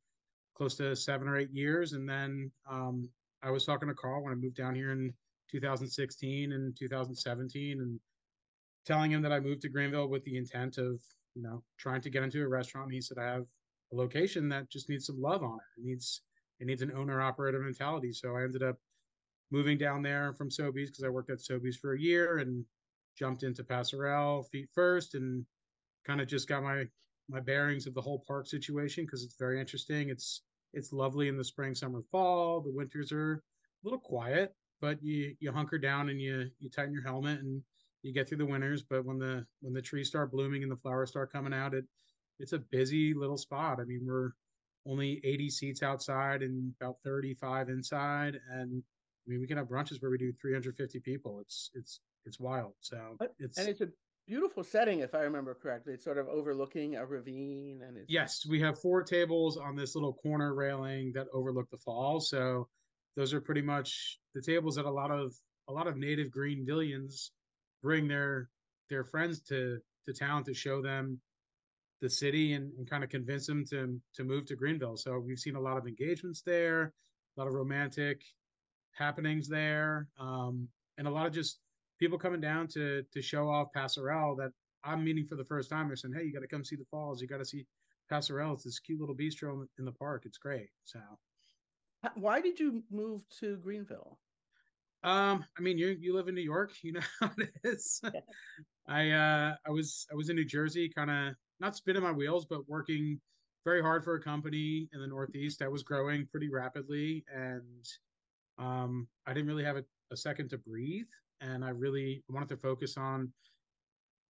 close 0.55 0.75
to 0.77 0.95
seven 0.97 1.29
or 1.29 1.37
eight 1.37 1.53
years. 1.53 1.93
And 1.93 2.09
then 2.09 2.51
um, 2.71 3.09
I 3.43 3.51
was 3.51 3.65
talking 3.65 3.89
to 3.89 3.95
Carl 3.95 4.23
when 4.23 4.33
I 4.33 4.37
moved 4.37 4.57
down 4.57 4.75
here 4.75 4.93
in 4.93 5.13
2016 5.53 6.53
and 6.53 6.77
2017 6.77 7.81
and 7.81 8.01
telling 8.87 9.11
him 9.11 9.23
that 9.23 9.33
I 9.33 9.41
moved 9.41 9.63
to 9.63 9.69
Greenville 9.69 10.09
with 10.09 10.25
the 10.25 10.37
intent 10.37 10.79
of, 10.79 11.01
you 11.35 11.43
know, 11.43 11.63
trying 11.79 12.01
to 12.01 12.11
get 12.11 12.23
into 12.23 12.43
a 12.43 12.49
restaurant. 12.49 12.93
He 12.93 13.01
said, 13.01 13.19
I 13.19 13.27
have 13.27 13.47
a 13.93 13.97
location 13.97 14.49
that 14.49 14.71
just 14.71 14.89
needs 14.89 15.07
some 15.07 15.21
love 15.21 15.43
on 15.43 15.59
it. 15.59 15.81
It 15.81 15.85
needs 15.85 16.23
it 16.59 16.67
needs 16.67 16.83
an 16.83 16.93
owner 16.97 17.21
operator 17.21 17.59
mentality. 17.59 18.13
So 18.13 18.37
I 18.37 18.45
ended 18.45 18.63
up 18.63 18.79
moving 19.51 19.77
down 19.77 20.03
there 20.03 20.33
from 20.33 20.51
Soby's 20.51 20.91
because 20.91 21.05
I 21.05 21.09
worked 21.09 21.31
at 21.31 21.41
Soby's 21.41 21.77
for 21.77 21.95
a 21.95 22.01
year 22.01 22.39
and 22.39 22.65
jumped 23.19 23.43
into 23.43 23.65
Passerelle 23.65 24.49
feet 24.49 24.69
first 24.73 25.15
and 25.15 25.45
kind 26.07 26.21
of 26.21 26.29
just 26.29 26.49
got 26.49 26.63
my 26.63 26.85
my 27.29 27.41
bearings 27.41 27.87
of 27.87 27.95
the 27.95 28.01
whole 28.01 28.23
park 28.27 28.47
situation 28.47 29.05
because 29.05 29.25
it's 29.25 29.37
very 29.39 29.61
interesting. 29.61 30.09
It's 30.09 30.43
it's 30.73 30.93
lovely 30.93 31.29
in 31.29 31.37
the 31.37 31.45
spring, 31.45 31.75
summer, 31.75 32.03
fall. 32.11 32.61
The 32.61 32.73
winters 32.73 33.13
are 33.13 33.35
a 33.35 33.41
little 33.85 33.99
quiet, 33.99 34.55
but 34.83 35.03
you 35.03 35.35
you 35.41 35.51
hunker 35.51 35.79
down 35.79 36.11
and 36.11 36.21
you 36.21 36.51
you 36.59 36.69
tighten 36.69 36.93
your 36.93 37.05
helmet 37.05 37.41
and 37.41 37.63
you 38.03 38.13
get 38.13 38.29
through 38.29 38.39
the 38.39 38.45
winters. 38.45 38.83
But 38.83 39.07
when 39.07 39.19
the 39.19 39.47
when 39.63 39.73
the 39.73 39.81
trees 39.81 40.09
start 40.09 40.33
blooming 40.33 40.63
and 40.63 40.71
the 40.71 40.77
flowers 40.77 41.09
start 41.09 41.33
coming 41.33 41.55
out, 41.55 41.73
it 41.73 41.85
it's 42.39 42.53
a 42.53 42.59
busy 42.59 43.15
little 43.15 43.39
spot. 43.39 43.79
I 43.81 43.85
mean, 43.85 44.03
we're 44.05 44.33
only 44.85 45.21
80 45.23 45.51
seats 45.51 45.83
outside 45.83 46.43
and 46.43 46.75
about 46.81 46.97
35 47.05 47.69
inside, 47.69 48.39
and 48.51 48.83
I 48.83 49.31
mean 49.31 49.41
we 49.41 49.47
can 49.47 49.57
have 49.57 49.69
brunches 49.69 50.03
where 50.03 50.11
we 50.11 50.19
do 50.19 50.33
350 50.43 51.01
people. 51.01 51.39
It's 51.41 51.71
it's 51.75 52.01
it's 52.27 52.39
wild. 52.41 52.75
So 52.81 53.17
it's 53.39 53.59
and 53.59 53.69
it's 53.69 53.81
a 53.81 53.89
beautiful 54.27 54.65
setting, 54.65 54.99
if 54.99 55.15
I 55.15 55.21
remember 55.21 55.55
correctly. 55.55 55.95
It's 55.95 56.05
sort 56.05 56.19
of 56.19 56.27
overlooking 56.27 56.97
a 56.97 57.07
ravine, 57.07 57.83
and 57.87 57.97
it's 57.97 58.11
yes, 58.11 58.45
we 58.45 58.61
have 58.61 58.81
four 58.81 59.05
tables 59.05 59.57
on 59.57 59.77
this 59.77 59.95
little 59.95 60.15
corner 60.15 60.55
railing 60.55 61.13
that 61.15 61.29
overlook 61.33 61.71
the 61.71 61.79
falls. 61.79 62.29
So 62.29 62.69
those 63.17 63.35
are 63.35 63.41
pretty 63.41 63.63
much 63.63 64.19
the 64.35 64.43
tables 64.43 64.77
that 64.77 64.85
a 64.85 64.91
lot 64.91 65.11
of 65.11 65.35
a 65.69 65.73
lot 65.73 65.87
of 65.87 65.97
native 65.97 66.31
green 66.31 66.67
Greenvillians 66.67 67.31
bring 67.83 68.09
their 68.09 68.49
their 68.91 69.05
friends 69.05 69.41
to 69.43 69.79
to 70.07 70.13
town 70.13 70.45
to 70.45 70.55
show 70.55 70.83
them 70.83 71.21
the 72.01 72.11
city 72.11 72.55
and, 72.55 72.73
and 72.77 72.91
kind 72.91 73.05
of 73.05 73.11
convince 73.11 73.47
them 73.47 73.65
to 73.71 74.01
to 74.15 74.25
move 74.25 74.45
to 74.47 74.57
Greenville. 74.57 74.97
So 74.97 75.19
we've 75.19 75.39
seen 75.39 75.57
a 75.57 75.61
lot 75.61 75.77
of 75.77 75.87
engagements 75.87 76.43
there, 76.43 76.93
a 77.37 77.41
lot 77.41 77.49
of 77.49 77.55
romantic 77.55 78.23
happenings 78.93 79.49
there, 79.49 80.09
um, 80.19 80.69
and 80.99 81.07
a 81.07 81.11
lot 81.11 81.27
of 81.27 81.33
just 81.33 81.61
people 81.99 82.19
coming 82.19 82.41
down 82.41 82.67
to 82.69 83.05
to 83.13 83.23
show 83.23 83.49
off 83.49 83.69
Passerelle 83.75 84.37
that 84.39 84.51
I'm 84.85 85.05
meeting 85.05 85.27
for 85.27 85.37
the 85.37 85.45
first 85.45 85.71
time. 85.71 85.87
They're 85.87 85.97
saying, 85.97 86.15
"Hey, 86.15 86.25
you 86.25 86.33
got 86.33 86.41
to 86.41 86.49
come 86.49 86.65
see 86.65 86.77
the 86.77 86.85
falls. 86.91 87.23
You 87.23 87.29
got 87.29 87.39
to 87.39 87.45
see 87.45 87.67
Passerelle. 88.11 88.55
It's 88.55 88.65
this 88.65 88.81
cute 88.81 89.01
little 89.01 89.15
bistro 89.15 89.65
in 89.79 89.85
the 89.85 89.93
park. 89.93 90.25
It's 90.27 90.39
great." 90.39 90.69
So, 90.85 90.99
why 92.15 92.41
did 92.41 92.59
you 92.59 92.83
move 92.91 93.23
to 93.41 93.57
Greenville? 93.57 94.19
Um, 95.05 95.45
I 95.59 95.63
mean, 95.63 95.79
you 95.79 95.97
you 96.01 96.15
live 96.15 96.29
in 96.29 96.35
New 96.35 96.43
York, 96.43 96.73
you 96.83 96.93
know 96.95 97.01
how 97.21 97.31
it 97.39 97.51
is. 97.65 98.01
Yeah. 98.03 98.21
I 98.89 99.11
uh, 99.11 99.55
I 99.67 99.71
was 99.71 100.07
I 100.13 100.15
was 100.15 100.29
in 100.29 100.37
New 100.37 100.45
Jersey, 100.45 100.89
kind 100.89 101.11
of 101.11 101.35
not 101.61 101.77
spinning 101.77 102.03
my 102.03 102.13
wheels, 102.13 102.47
but 102.47 102.69
working 102.69 103.21
very 103.65 103.83
hard 103.83 104.05
for 104.05 104.15
a 104.15 104.21
company 104.21 104.89
in 104.93 105.01
the 105.01 105.07
Northeast 105.07 105.61
that 105.61 105.71
was 105.71 105.83
growing 105.83 106.27
pretty 106.27 106.49
rapidly, 106.49 107.25
and 107.33 107.87
um, 108.59 109.09
I 109.27 109.33
didn't 109.33 109.49
really 109.49 109.65
have 109.65 109.77
a, 109.77 109.85
a 110.11 110.17
second 110.17 110.51
to 110.51 110.59
breathe 110.59 111.07
and 111.43 111.65
I 111.65 111.71
really 111.71 112.23
wanted 112.29 112.49
to 112.51 112.57
focus 112.57 112.97
on 112.97 113.33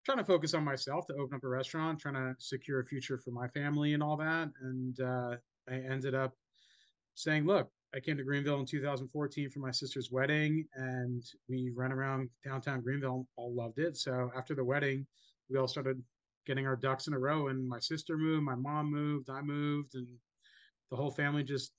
trying 0.04 0.18
to 0.18 0.24
focus 0.24 0.54
on 0.54 0.64
myself 0.64 1.06
to 1.06 1.14
open 1.14 1.36
up 1.36 1.44
a 1.44 1.48
restaurant, 1.48 1.98
trying 1.98 2.14
to 2.14 2.34
secure 2.38 2.80
a 2.80 2.84
future 2.84 3.18
for 3.18 3.32
my 3.32 3.48
family 3.48 3.92
and 3.94 4.02
all 4.02 4.16
that. 4.16 4.48
And 4.62 4.98
uh, 5.00 5.36
I 5.68 5.74
ended 5.74 6.14
up 6.14 6.32
saying, 7.22 7.46
look, 7.46 7.68
I 7.94 8.00
came 8.00 8.16
to 8.16 8.24
Greenville 8.24 8.60
in 8.60 8.66
2014 8.66 9.50
for 9.50 9.58
my 9.58 9.70
sister's 9.70 10.10
wedding, 10.10 10.64
and 10.74 11.24
we 11.48 11.72
ran 11.74 11.92
around 11.92 12.28
downtown 12.44 12.80
Greenville, 12.82 13.26
all 13.36 13.54
loved 13.54 13.78
it. 13.78 13.96
So 13.96 14.30
after 14.36 14.54
the 14.54 14.64
wedding, 14.64 15.06
we 15.48 15.58
all 15.58 15.68
started 15.68 16.00
getting 16.46 16.66
our 16.66 16.76
ducks 16.76 17.08
in 17.08 17.14
a 17.14 17.18
row, 17.18 17.48
and 17.48 17.68
my 17.68 17.80
sister 17.80 18.16
moved, 18.16 18.44
my 18.44 18.54
mom 18.54 18.90
moved, 18.90 19.28
I 19.28 19.42
moved, 19.42 19.94
and 19.94 20.06
the 20.90 20.96
whole 20.96 21.10
family 21.10 21.42
just 21.42 21.72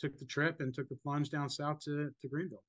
took 0.00 0.18
the 0.18 0.24
trip 0.24 0.60
and 0.60 0.72
took 0.72 0.88
the 0.88 0.96
plunge 0.96 1.30
down 1.30 1.50
south 1.50 1.80
to, 1.80 2.10
to 2.20 2.28
Greenville. 2.28 2.62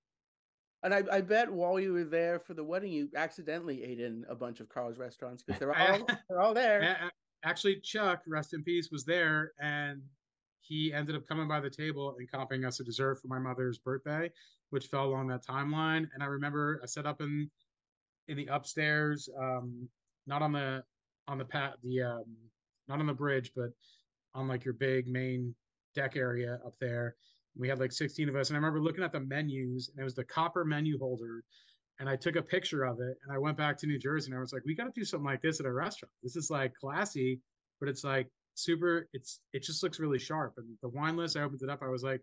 And 0.84 0.94
I, 0.94 1.04
I 1.12 1.22
bet 1.22 1.52
while 1.52 1.80
you 1.80 1.94
were 1.94 2.06
there 2.06 2.40
for 2.40 2.54
the 2.54 2.64
wedding, 2.64 2.92
you 2.92 3.10
accidentally 3.16 3.84
ate 3.84 4.00
in 4.00 4.26
a 4.30 4.36
bunch 4.36 4.60
of 4.62 4.70
Carl's 4.70 4.98
restaurants 4.98 5.44
because 5.44 5.60
they're 5.60 5.76
all 5.76 6.08
they're 6.30 6.40
all 6.40 6.54
there. 6.54 7.12
Actually, 7.44 7.80
Chuck, 7.82 8.22
rest 8.28 8.54
in 8.54 8.64
peace, 8.64 8.90
was 8.92 9.06
there, 9.06 9.52
and 9.62 10.02
he 10.62 10.94
ended 10.94 11.16
up 11.16 11.28
coming 11.28 11.48
by 11.48 11.60
the 11.60 11.70
table 11.70 12.16
and 12.18 12.30
comping 12.32 12.68
us 12.68 12.80
a 12.80 12.84
dessert 12.84 13.20
for 13.22 13.28
my 13.28 13.40
mother's 13.40 13.78
birthday, 13.78 14.32
which 14.70 14.88
fell 14.88 15.06
along 15.06 15.28
that 15.28 15.46
timeline. 15.46 16.08
And 16.14 16.22
I 16.22 16.28
remember 16.28 16.80
I 16.84 16.86
set 16.86 17.06
up 17.06 17.22
in 17.22 17.50
in 18.28 18.38
the 18.38 18.48
upstairs, 18.48 19.28
um, 19.40 19.90
not 20.28 20.42
on 20.42 20.52
the 20.52 20.84
on 21.28 21.38
the 21.38 21.46
pat 21.46 21.76
the 21.84 22.02
um, 22.02 22.26
not 22.88 23.00
on 23.00 23.08
the 23.08 23.14
bridge, 23.14 23.52
but 23.56 23.70
on 24.36 24.48
like 24.48 24.66
your 24.66 24.74
big 24.74 25.08
main 25.08 25.56
deck 25.96 26.16
area 26.16 26.60
up 26.66 26.76
there 26.80 27.16
we 27.58 27.68
had 27.68 27.80
like 27.80 27.92
16 27.92 28.30
of 28.30 28.36
us 28.36 28.50
and 28.50 28.58
i 28.58 28.60
remember 28.60 28.80
looking 28.80 29.04
at 29.04 29.12
the 29.12 29.20
menus 29.20 29.90
and 29.90 30.00
it 30.00 30.04
was 30.04 30.16
the 30.16 30.24
copper 30.24 30.64
menu 30.64 30.98
holder 30.98 31.44
and 32.00 32.08
i 32.08 32.16
took 32.16 32.36
a 32.36 32.42
picture 32.42 32.84
of 32.84 33.00
it 33.00 33.18
and 33.24 33.34
i 33.34 33.38
went 33.38 33.58
back 33.58 33.78
to 33.78 33.88
new 33.88 34.00
jersey 34.00 34.32
and 34.32 34.38
i 34.38 34.42
was 34.42 34.54
like 34.54 34.64
we 34.66 34.76
got 34.76 34.86
to 34.86 34.92
do 34.96 35.04
something 35.04 35.26
like 35.26 35.42
this 35.42 35.60
at 35.60 35.66
a 35.66 35.72
restaurant 35.72 36.12
this 36.24 36.36
is 36.36 36.50
like 36.50 36.74
classy 36.76 37.40
but 37.80 37.90
it's 37.90 38.04
like 38.04 38.28
super 38.64 39.08
it's 39.14 39.42
it 39.54 39.64
just 39.64 39.84
looks 39.84 40.00
really 40.00 40.20
sharp 40.20 40.54
and 40.58 40.68
the 40.82 40.90
wine 40.90 41.18
list 41.18 41.38
i 41.38 41.42
opened 41.42 41.62
it 41.62 41.70
up 41.70 41.82
i 41.82 41.88
was 41.88 42.04
like 42.04 42.22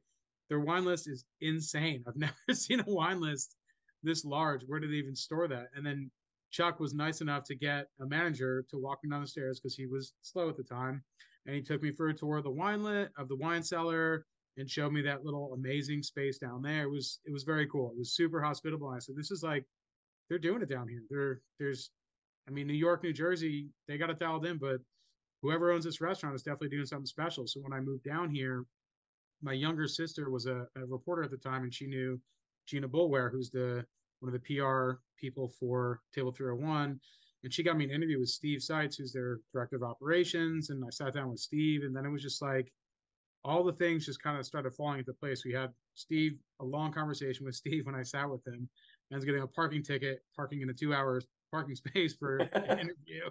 their 0.49 0.61
wine 0.61 0.85
list 0.85 1.09
is 1.09 1.25
insane 1.41 2.05
i've 2.07 2.17
never 2.17 2.35
seen 2.53 2.81
a 2.81 2.91
wine 2.91 3.21
list 3.21 3.57
this 4.03 4.25
large 4.25 4.63
where 4.67 4.81
did 4.81 4.91
they 4.91 4.97
even 4.97 5.17
store 5.17 5.49
that 5.49 5.67
and 5.75 5.85
then 5.85 6.11
chuck 6.51 6.79
was 6.79 6.95
nice 6.95 7.21
enough 7.21 7.45
to 7.45 7.55
get 7.55 7.87
a 8.01 8.07
manager 8.07 8.65
to 8.71 8.79
walk 8.79 8.99
me 9.03 9.11
down 9.11 9.21
the 9.21 9.27
stairs 9.27 9.59
because 9.59 9.75
he 9.75 9.87
was 9.87 10.13
slow 10.23 10.49
at 10.49 10.57
the 10.57 10.63
time 10.63 11.03
and 11.47 11.55
he 11.55 11.63
took 11.63 11.83
me 11.83 11.91
for 11.91 12.09
a 12.09 12.15
tour 12.15 12.39
of 12.39 12.45
the 12.45 12.51
wine 12.51 13.09
of 13.19 13.29
the 13.29 13.37
wine 13.37 13.63
cellar 13.63 14.25
and 14.57 14.71
showed 14.71 14.93
me 14.93 15.03
that 15.03 15.25
little 15.25 15.53
amazing 15.55 16.03
space 16.03 16.39
down 16.39 16.63
there. 16.63 16.85
It 16.85 16.91
was 16.91 17.21
it 17.25 17.33
was 17.33 17.45
very 17.45 17.67
cool. 17.67 17.91
It 17.91 17.99
was 17.99 18.15
super 18.15 18.43
hospitable. 18.43 18.89
I 18.89 18.99
said, 18.99 19.17
this 19.17 19.31
is 19.31 19.43
like 19.43 19.65
they're 20.29 20.39
doing 20.39 20.63
it 20.63 20.71
down 20.71 20.89
here. 20.89 21.03
There 21.11 21.41
there's 21.59 21.91
I 22.49 22.51
mean 22.51 22.67
New 22.67 22.75
York, 22.75 23.03
New 23.03 23.13
Jersey, 23.13 23.69
they 23.89 23.99
got 23.99 24.11
it 24.11 24.19
dialed 24.19 24.47
in, 24.47 24.59
but 24.59 24.79
whoever 25.43 25.73
owns 25.73 25.85
this 25.85 26.01
restaurant 26.01 26.35
is 26.35 26.43
definitely 26.43 26.71
doing 26.71 26.87
something 26.87 27.07
special. 27.07 27.47
So 27.47 27.61
when 27.61 27.73
I 27.73 27.81
moved 27.81 28.05
down 28.05 28.31
here, 28.31 28.65
my 29.43 29.53
younger 29.53 29.87
sister 29.87 30.31
was 30.31 30.47
a, 30.47 30.67
a 30.77 30.87
reporter 30.87 31.23
at 31.23 31.31
the 31.31 31.37
time 31.37 31.63
and 31.63 31.75
she 31.75 31.87
knew 31.87 32.21
Gina 32.67 32.89
Boulware, 32.89 33.31
who's 33.31 33.51
the 33.51 33.85
one 34.21 34.35
of 34.35 34.41
the 34.41 34.57
PR 34.57 34.99
people 35.19 35.49
for 35.49 36.01
Table 36.15 36.33
301. 36.33 36.99
And 37.45 37.53
she 37.53 37.63
got 37.63 37.77
me 37.77 37.85
an 37.85 37.91
interview 37.91 38.19
with 38.19 38.29
Steve 38.29 38.63
Seitz, 38.63 38.97
who's 38.97 39.13
their 39.13 39.39
director 39.53 39.77
of 39.77 39.83
operations. 39.83 40.71
And 40.71 40.83
I 40.85 40.91
sat 40.91 41.15
down 41.15 41.31
with 41.31 41.39
Steve, 41.39 41.83
and 41.85 41.95
then 41.95 42.05
it 42.05 42.11
was 42.11 42.23
just 42.23 42.43
like 42.43 42.73
all 43.45 43.63
the 43.63 43.73
things 43.73 44.07
just 44.07 44.23
kind 44.23 44.39
of 44.39 44.45
started 44.45 44.75
falling 44.75 44.99
into 44.99 45.13
place. 45.13 45.45
We 45.45 45.53
had 45.53 45.71
Steve, 45.95 46.39
a 46.61 46.65
long 46.65 46.93
conversation 46.93 47.47
with 47.47 47.55
Steve 47.55 47.87
when 47.87 47.95
I 47.95 48.03
sat 48.03 48.29
with 48.29 48.45
him. 48.47 48.69
I 49.13 49.15
was 49.15 49.25
getting 49.25 49.43
a 49.43 49.47
parking 49.47 49.85
ticket, 49.85 50.25
parking 50.35 50.63
in 50.63 50.71
a 50.71 50.75
two 50.75 50.93
hour 50.93 51.21
parking 51.53 51.75
space 51.77 52.15
for 52.15 52.39
an 52.39 52.49
interview. 52.81 53.31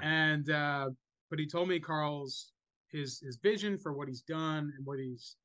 And, 0.00 0.50
uh, 0.50 0.90
but 1.30 1.38
he 1.38 1.46
told 1.46 1.68
me 1.68 1.78
Carl's, 1.78 2.52
his, 2.90 3.20
his 3.20 3.36
vision 3.42 3.78
for 3.78 3.92
what 3.92 4.08
he's 4.08 4.22
done 4.22 4.72
and 4.76 4.86
what 4.86 4.98
he's 4.98 5.36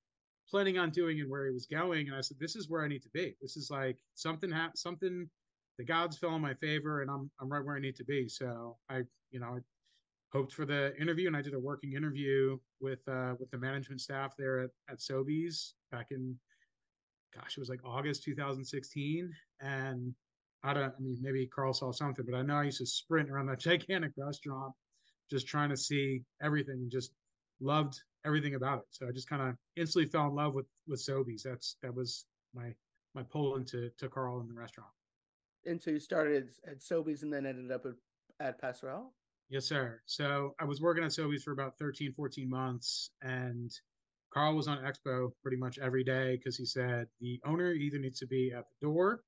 planning 0.50 0.78
on 0.78 0.90
doing 0.92 1.20
and 1.20 1.30
where 1.30 1.46
he 1.46 1.54
was 1.54 1.66
going. 1.66 2.08
And 2.08 2.16
I 2.16 2.22
said, 2.22 2.38
this 2.40 2.56
is 2.56 2.70
where 2.70 2.84
I 2.84 2.88
need 2.88 3.04
to 3.04 3.10
be. 3.10 3.36
This 3.42 3.58
is 3.58 3.70
like 3.70 3.98
something, 4.16 4.52
ha- 4.52 4.72
something, 4.76 5.30
the 5.78 5.84
gods 5.84 6.18
fell 6.18 6.36
in 6.36 6.42
my 6.42 6.54
favor 6.54 7.02
and 7.02 7.10
I'm, 7.10 7.30
I'm 7.42 7.52
right 7.52 7.64
where 7.64 7.76
I 7.76 7.80
need 7.80 7.96
to 7.98 8.06
be. 8.06 8.28
So 8.30 8.78
I, 8.90 9.02
you 9.32 9.40
know, 9.40 9.48
I 9.48 9.60
hoped 10.34 10.54
for 10.54 10.66
the 10.66 10.96
interview 11.00 11.28
and 11.28 11.38
I 11.38 11.42
did 11.42 11.54
a 11.54 11.60
working 11.60 11.94
interview 11.94 12.58
with 12.82 13.08
uh, 13.08 13.34
with 13.40 13.52
the 13.52 13.58
management 13.58 14.02
staff 14.02 14.34
there 14.38 14.62
at, 14.62 14.70
at 14.90 15.02
Soby's 15.02 15.76
back 15.92 16.08
in 16.12 16.36
gosh, 17.34 17.58
it 17.58 17.60
was 17.60 17.70
like 17.70 17.86
August 17.86 18.24
2016. 18.24 19.32
And 19.62 20.14
I 20.64 20.74
don't 20.74 20.84
I 20.84 21.00
mean 21.00 21.18
maybe 21.22 21.48
Carl 21.48 21.74
saw 21.74 21.92
something, 21.92 22.26
but 22.28 22.38
I 22.38 22.42
know 22.42 22.56
I 22.56 22.64
used 22.64 22.80
to 22.80 22.86
sprint 22.86 23.30
around 23.30 23.48
that 23.48 23.60
gigantic 23.60 24.12
restaurant 24.18 24.74
just 25.30 25.48
trying 25.48 25.70
to 25.70 25.78
see 25.78 26.22
everything 26.42 26.90
just 26.92 27.12
loved 27.60 28.00
everything 28.26 28.56
about 28.56 28.80
it. 28.80 28.86
So 28.92 29.08
I 29.08 29.12
just 29.12 29.30
kind 29.30 29.42
of 29.42 29.56
instantly 29.76 30.10
fell 30.10 30.28
in 30.28 30.36
love 30.36 30.54
with 30.54 30.66
with 30.88 31.00
Soby's. 31.02 31.44
That's 31.44 31.78
that 31.82 31.94
was 31.94 32.26
my 32.54 32.74
my 33.16 33.24
pull 33.24 33.56
into 33.56 33.90
to 33.98 34.10
Carl 34.10 34.42
in 34.42 34.48
the 34.48 34.60
restaurant. 34.60 34.90
And 35.66 35.82
so 35.82 35.92
you 35.92 36.00
started 36.00 36.50
at 36.70 36.82
Soby's 36.82 37.24
and 37.24 37.32
then 37.32 37.46
ended 37.46 37.72
up 37.72 37.86
at, 37.86 38.46
at 38.46 38.62
Passerelle? 38.62 39.12
Yes, 39.50 39.66
sir. 39.66 40.02
So 40.06 40.56
I 40.60 40.66
was 40.66 40.82
working 40.82 41.04
at 41.04 41.14
Soby's 41.14 41.44
for 41.44 41.52
about 41.52 41.78
13, 41.78 42.12
14 42.14 42.50
months, 42.50 43.12
and 43.22 43.72
Carl 44.34 44.56
was 44.56 44.68
on 44.68 44.80
Expo 44.80 45.32
pretty 45.42 45.58
much 45.58 45.78
every 45.80 46.04
day 46.04 46.38
because 46.38 46.58
he 46.58 46.66
said 46.66 47.08
the 47.22 47.40
owner 47.46 47.72
either 47.72 48.00
needs 48.00 48.20
to 48.20 48.26
be 48.26 48.52
at 48.52 48.66
the 48.68 48.88
door 48.88 49.22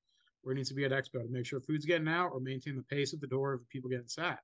or 0.44 0.54
needs 0.54 0.70
to 0.70 0.76
be 0.76 0.86
at 0.86 0.92
Expo 0.92 1.22
to 1.24 1.30
make 1.30 1.46
sure 1.46 1.60
food's 1.62 1.86
getting 1.86 2.08
out 2.08 2.30
or 2.34 2.40
maintain 2.40 2.76
the 2.76 2.84
pace 2.84 3.14
at 3.14 3.22
the 3.22 3.28
door 3.28 3.54
of 3.54 3.70
people 3.70 3.90
getting 3.90 4.08
sat. 4.08 4.40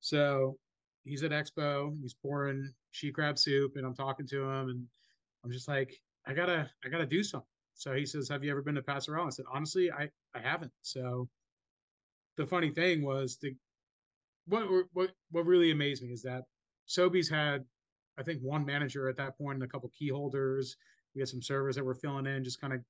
So 0.00 0.56
he's 1.04 1.22
at 1.22 1.30
Expo, 1.30 1.96
he's 2.00 2.14
pouring 2.14 2.72
she 2.90 3.10
crab 3.10 3.38
soup, 3.38 3.72
and 3.76 3.86
I'm 3.86 3.94
talking 3.94 4.26
to 4.28 4.42
him, 4.42 4.68
and 4.68 4.86
I'm 5.44 5.52
just 5.52 5.68
like, 5.68 6.00
I 6.26 6.34
gotta, 6.34 6.68
I 6.84 6.88
gotta 6.88 7.06
do 7.06 7.22
something. 7.22 7.46
So 7.74 7.94
he 7.94 8.04
says, 8.04 8.28
Have 8.28 8.44
you 8.44 8.50
ever 8.50 8.62
been 8.62 8.74
to 8.74 8.82
Passerelle? 8.82 9.26
I 9.26 9.30
said, 9.30 9.46
Honestly, 9.52 9.90
I, 9.90 10.10
I 10.34 10.40
haven't. 10.40 10.72
So 10.82 11.28
the 12.36 12.46
funny 12.46 12.70
thing 12.70 13.02
was 13.02 13.38
the 13.40 13.54
what 14.46 14.64
what 14.92 15.10
what 15.30 15.46
really 15.46 15.70
amazed 15.70 16.02
me 16.02 16.10
is 16.10 16.22
that 16.22 16.42
Soby's 16.86 17.28
had, 17.28 17.64
I 18.18 18.22
think, 18.22 18.40
one 18.42 18.66
manager 18.66 19.08
at 19.08 19.16
that 19.16 19.38
point 19.38 19.56
and 19.56 19.62
a 19.62 19.68
couple 19.68 19.90
key 19.98 20.08
holders. 20.08 20.76
We 21.14 21.20
had 21.20 21.28
some 21.28 21.42
servers 21.42 21.76
that 21.76 21.84
were 21.84 21.94
filling 21.94 22.26
in, 22.26 22.44
just 22.44 22.60
kind 22.60 22.72
of 22.72 22.80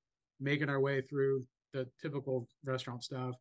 making 0.41 0.69
our 0.69 0.81
way 0.81 1.03
through 1.03 1.45
the 1.73 1.87
typical 2.01 2.49
restaurant 2.65 3.05
stuff. 3.05 3.37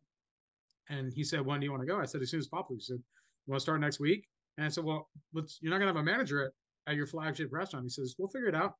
And 0.88 1.12
he 1.12 1.24
said, 1.24 1.40
"When 1.40 1.60
do 1.60 1.64
you 1.64 1.72
want 1.72 1.82
to 1.82 1.86
go?" 1.86 1.98
I 1.98 2.04
said, 2.04 2.22
"As 2.22 2.30
soon 2.30 2.40
as 2.40 2.48
possible." 2.48 2.76
He 2.76 2.82
said, 2.82 2.98
"You 3.46 3.50
want 3.50 3.60
to 3.60 3.62
start 3.62 3.80
next 3.80 4.00
week?" 4.00 4.28
And 4.60 4.66
I 4.66 4.68
said, 4.68 4.84
"Well, 4.84 5.08
let's, 5.32 5.58
you're 5.62 5.70
not 5.70 5.78
gonna 5.78 5.88
have 5.88 5.96
a 5.96 6.02
manager 6.02 6.44
at, 6.44 6.52
at 6.86 6.94
your 6.94 7.06
flagship 7.06 7.50
restaurant." 7.50 7.86
He 7.86 7.88
says, 7.88 8.14
"We'll 8.18 8.28
figure 8.28 8.48
it 8.48 8.54
out." 8.54 8.74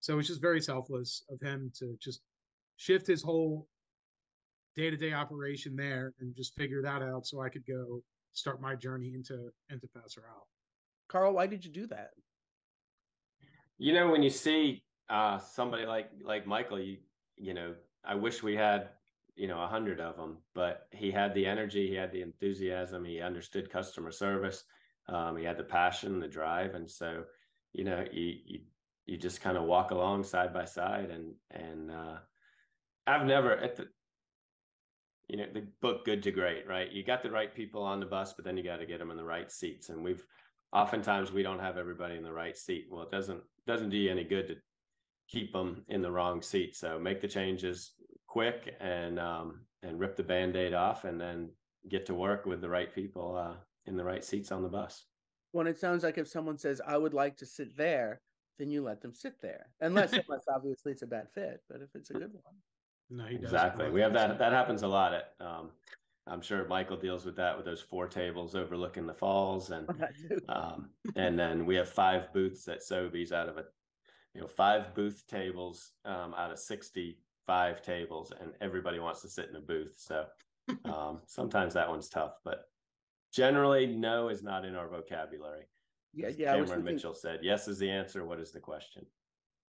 So 0.00 0.18
it's 0.18 0.28
just 0.28 0.40
very 0.40 0.62
selfless 0.62 1.22
of 1.28 1.38
him 1.42 1.70
to 1.78 1.94
just 2.00 2.22
shift 2.76 3.06
his 3.06 3.22
whole 3.22 3.68
day 4.74 4.88
to 4.88 4.96
day 4.96 5.12
operation 5.12 5.76
there 5.76 6.14
and 6.20 6.34
just 6.34 6.54
figure 6.54 6.80
that 6.80 7.02
out 7.02 7.26
so 7.26 7.42
I 7.42 7.50
could 7.50 7.66
go 7.66 8.02
start 8.32 8.62
my 8.62 8.74
journey 8.74 9.12
into 9.14 9.50
into 9.68 9.86
Passerelle. 9.88 10.48
Carl, 11.08 11.34
why 11.34 11.48
did 11.48 11.66
you 11.66 11.70
do 11.70 11.86
that? 11.88 12.12
You 13.76 13.92
know, 13.92 14.10
when 14.10 14.22
you 14.22 14.30
see 14.30 14.84
uh, 15.10 15.36
somebody 15.38 15.84
like 15.84 16.12
like 16.22 16.46
Michael, 16.46 16.80
you 16.80 16.96
you 17.36 17.52
know, 17.52 17.74
I 18.06 18.14
wish 18.14 18.42
we 18.42 18.56
had 18.56 18.88
you 19.36 19.48
know 19.48 19.60
a 19.60 19.66
hundred 19.66 20.00
of 20.00 20.16
them, 20.16 20.38
but 20.54 20.88
he 20.92 21.10
had 21.10 21.34
the 21.34 21.44
energy, 21.44 21.88
he 21.88 21.94
had 21.94 22.10
the 22.10 22.22
enthusiasm, 22.22 23.04
he 23.04 23.20
understood 23.20 23.68
customer 23.68 24.10
service, 24.10 24.64
um, 25.08 25.36
he 25.36 25.44
had 25.44 25.58
the 25.58 25.64
passion, 25.64 26.20
the 26.20 26.28
drive, 26.28 26.74
and 26.74 26.90
so 26.90 27.24
you 27.72 27.84
know, 27.84 28.04
you 28.12 28.34
you 28.44 28.60
you 29.06 29.16
just 29.16 29.40
kind 29.40 29.56
of 29.56 29.64
walk 29.64 29.90
along 29.90 30.24
side 30.24 30.52
by 30.52 30.64
side, 30.64 31.10
and 31.10 31.34
and 31.50 31.90
uh, 31.90 32.16
I've 33.06 33.26
never 33.26 33.56
at 33.56 33.76
the 33.76 33.88
you 35.28 35.38
know 35.38 35.46
the 35.52 35.66
book 35.80 36.04
good 36.04 36.22
to 36.22 36.30
great 36.30 36.66
right? 36.66 36.92
You 36.92 37.02
got 37.02 37.22
the 37.22 37.30
right 37.30 37.54
people 37.54 37.82
on 37.82 38.00
the 38.00 38.06
bus 38.06 38.32
but 38.32 38.44
then 38.44 38.56
you 38.56 38.62
got 38.62 38.76
to 38.76 38.86
get 38.86 38.98
them 38.98 39.10
in 39.10 39.16
the 39.16 39.24
right 39.24 39.50
seats 39.50 39.88
and 39.88 40.04
we've 40.04 40.24
oftentimes 40.72 41.32
we 41.32 41.42
don't 41.42 41.60
have 41.60 41.78
everybody 41.78 42.16
in 42.16 42.22
the 42.22 42.32
right 42.32 42.56
seat. 42.56 42.86
Well 42.90 43.02
it 43.02 43.10
doesn't 43.10 43.40
doesn't 43.66 43.90
do 43.90 43.96
you 43.96 44.10
any 44.10 44.24
good 44.24 44.48
to 44.48 44.56
keep 45.28 45.52
them 45.52 45.84
in 45.88 46.02
the 46.02 46.10
wrong 46.10 46.42
seat 46.42 46.76
so 46.76 46.98
make 46.98 47.20
the 47.20 47.28
changes 47.28 47.92
quick 48.26 48.74
and 48.80 49.18
um 49.18 49.60
and 49.82 49.98
rip 49.98 50.16
the 50.16 50.22
band-aid 50.22 50.74
off 50.74 51.04
and 51.04 51.18
then 51.18 51.48
get 51.88 52.04
to 52.04 52.14
work 52.14 52.44
with 52.44 52.60
the 52.60 52.68
right 52.68 52.94
people 52.94 53.36
uh 53.36 53.54
in 53.86 53.96
the 53.96 54.04
right 54.04 54.24
seats 54.24 54.52
on 54.52 54.62
the 54.62 54.68
bus 54.68 55.06
well 55.52 55.66
it 55.66 55.78
sounds 55.78 56.02
like 56.02 56.18
if 56.18 56.28
someone 56.28 56.58
says 56.58 56.80
i 56.86 56.96
would 56.96 57.14
like 57.14 57.36
to 57.36 57.46
sit 57.46 57.76
there 57.76 58.20
then 58.58 58.70
you 58.70 58.82
let 58.82 59.00
them 59.00 59.14
sit 59.14 59.40
there 59.40 59.66
unless 59.80 60.12
unless 60.28 60.44
obviously 60.54 60.92
it's 60.92 61.02
a 61.02 61.06
bad 61.06 61.28
fit 61.34 61.60
but 61.68 61.80
if 61.80 61.88
it's 61.94 62.10
a 62.10 62.14
good 62.14 62.32
one 62.32 62.54
no, 63.10 63.24
he 63.24 63.36
exactly. 63.36 63.90
We 63.90 64.00
have 64.00 64.12
that. 64.14 64.38
That 64.38 64.52
happens 64.52 64.82
a 64.82 64.88
lot 64.88 65.14
at. 65.14 65.34
Um, 65.40 65.70
I'm 66.26 66.40
sure 66.40 66.66
Michael 66.66 66.96
deals 66.96 67.24
with 67.24 67.36
that 67.36 67.56
with 67.56 67.66
those 67.66 67.80
four 67.80 68.08
tables 68.08 68.54
overlooking 68.54 69.06
the 69.06 69.14
falls, 69.14 69.70
and 69.70 69.88
um, 70.48 70.90
and 71.16 71.38
then 71.38 71.66
we 71.66 71.74
have 71.76 71.88
five 71.88 72.32
booths 72.32 72.66
at 72.68 72.82
Soby's 72.82 73.32
out 73.32 73.48
of 73.48 73.58
a, 73.58 73.64
you 74.34 74.40
know, 74.40 74.48
five 74.48 74.94
booth 74.94 75.24
tables 75.28 75.92
um, 76.04 76.34
out 76.36 76.50
of 76.50 76.58
sixty-five 76.58 77.82
tables, 77.82 78.32
and 78.40 78.52
everybody 78.60 78.98
wants 78.98 79.22
to 79.22 79.28
sit 79.28 79.50
in 79.50 79.56
a 79.56 79.60
booth. 79.60 79.94
So 79.96 80.24
um, 80.86 81.20
sometimes 81.26 81.74
that 81.74 81.88
one's 81.88 82.08
tough, 82.08 82.38
but 82.44 82.64
generally, 83.34 83.86
no 83.86 84.28
is 84.28 84.42
not 84.42 84.64
in 84.64 84.74
our 84.76 84.88
vocabulary. 84.88 85.64
Yeah, 86.12 86.28
yeah. 86.28 86.52
Cameron 86.52 86.68
thinking... 86.68 86.84
Mitchell 86.84 87.14
said, 87.14 87.40
"Yes 87.42 87.66
is 87.68 87.78
the 87.78 87.90
answer. 87.90 88.24
What 88.24 88.40
is 88.40 88.52
the 88.52 88.60
question?" 88.60 89.04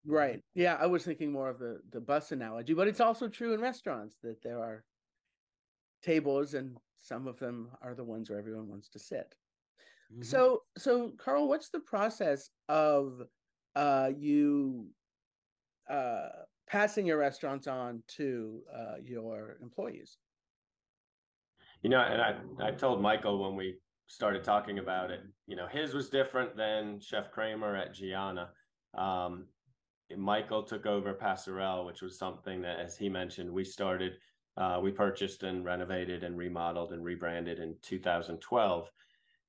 Right. 0.06 0.42
Yeah, 0.54 0.78
I 0.80 0.86
was 0.86 1.04
thinking 1.04 1.32
more 1.32 1.50
of 1.50 1.58
the 1.58 1.82
the 1.92 2.00
bus 2.00 2.32
analogy, 2.32 2.74
but 2.74 2.88
it's 2.88 3.02
also 3.02 3.28
true 3.28 3.54
in 3.54 3.60
restaurants 3.60 4.18
that 4.22 4.42
there 4.44 4.60
are 4.60 4.84
tables 6.04 6.54
and 6.54 6.78
some 7.00 7.28
of 7.28 7.40
them 7.40 7.70
are 7.82 7.96
the 7.96 8.04
ones 8.04 8.30
where 8.30 8.40
everyone 8.40 8.68
wants 8.68 8.90
to 8.90 9.00
sit. 9.00 9.34
Mm-hmm. 10.14 10.22
So 10.22 10.62
so 10.78 11.14
Carl, 11.18 11.48
what's 11.48 11.70
the 11.70 11.80
process 11.80 12.52
of 12.70 13.24
uh 13.76 14.12
you 14.16 14.88
uh 15.90 16.30
passing 16.68 17.08
your 17.08 17.18
restaurants 17.18 17.68
on 17.68 18.04
to 18.18 18.62
uh 18.74 18.96
your 19.04 19.58
employees? 19.62 20.18
You 21.86 21.90
know, 21.90 22.02
and 22.02 22.20
I 22.20 22.34
I 22.60 22.72
told 22.72 23.00
Michael 23.00 23.38
when 23.38 23.56
we 23.56 23.76
started 24.08 24.44
talking 24.44 24.80
about 24.80 25.12
it, 25.12 25.20
you 25.46 25.56
know, 25.56 25.68
his 25.68 25.94
was 25.94 26.10
different 26.10 26.58
than 26.58 27.00
Chef 27.00 27.30
Kramer 27.30 27.76
at 27.76 27.94
Gianna. 27.94 28.50
Um, 28.98 29.46
Michael 30.18 30.64
took 30.64 30.88
over 30.88 31.14
Passerelle, 31.14 31.86
which 31.86 32.02
was 32.02 32.18
something 32.18 32.60
that, 32.64 32.80
as 32.80 32.98
he 32.98 33.08
mentioned, 33.08 33.52
we 33.52 33.64
started, 33.64 34.14
uh, 34.58 34.80
we 34.82 34.90
purchased 34.90 35.44
and 35.44 35.64
renovated 35.64 36.24
and 36.24 36.36
remodeled 36.36 36.92
and 36.92 37.04
rebranded 37.04 37.60
in 37.60 37.76
2012. 37.84 38.90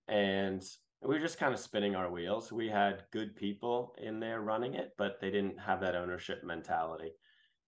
And 0.08 0.62
we 1.00 1.14
were 1.14 1.18
just 1.18 1.38
kind 1.38 1.54
of 1.54 1.58
spinning 1.58 1.96
our 1.96 2.10
wheels. 2.10 2.52
We 2.52 2.68
had 2.68 3.04
good 3.14 3.34
people 3.34 3.94
in 3.96 4.20
there 4.20 4.42
running 4.42 4.74
it, 4.74 4.92
but 4.98 5.22
they 5.22 5.30
didn't 5.30 5.58
have 5.58 5.80
that 5.80 5.96
ownership 5.96 6.44
mentality. 6.44 7.12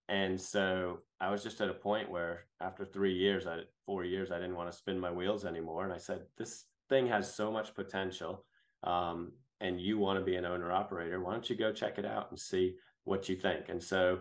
And 0.09 0.41
so 0.41 1.01
I 1.21 1.31
was 1.31 1.43
just 1.43 1.61
at 1.61 1.69
a 1.69 1.75
point 1.75 2.11
where 2.11 2.47
after 2.61 2.85
three 2.85 3.13
years, 3.13 3.47
I 3.47 3.61
four 3.85 4.05
years, 4.05 4.31
I 4.31 4.39
didn't 4.39 4.57
want 4.57 4.71
to 4.71 4.77
spin 4.77 4.99
my 4.99 5.11
wheels 5.11 5.45
anymore. 5.45 5.85
And 5.85 5.93
I 5.93 5.99
said, 5.99 6.23
this 6.37 6.65
thing 6.89 7.07
has 7.09 7.35
so 7.35 7.51
much 7.51 7.75
potential. 7.75 8.45
Um, 8.85 9.33
and 9.61 9.81
you 9.81 9.99
want 9.99 10.19
to 10.19 10.25
be 10.25 10.37
an 10.37 10.45
owner 10.45 10.73
operator, 10.73 11.21
why 11.21 11.33
don't 11.33 11.51
you 11.51 11.57
go 11.57 11.73
check 11.73 11.99
it 11.99 12.07
out 12.07 12.31
and 12.31 12.39
see 12.39 12.77
what 13.05 13.29
you 13.29 13.37
think? 13.37 13.69
And 13.69 13.83
so 13.83 14.21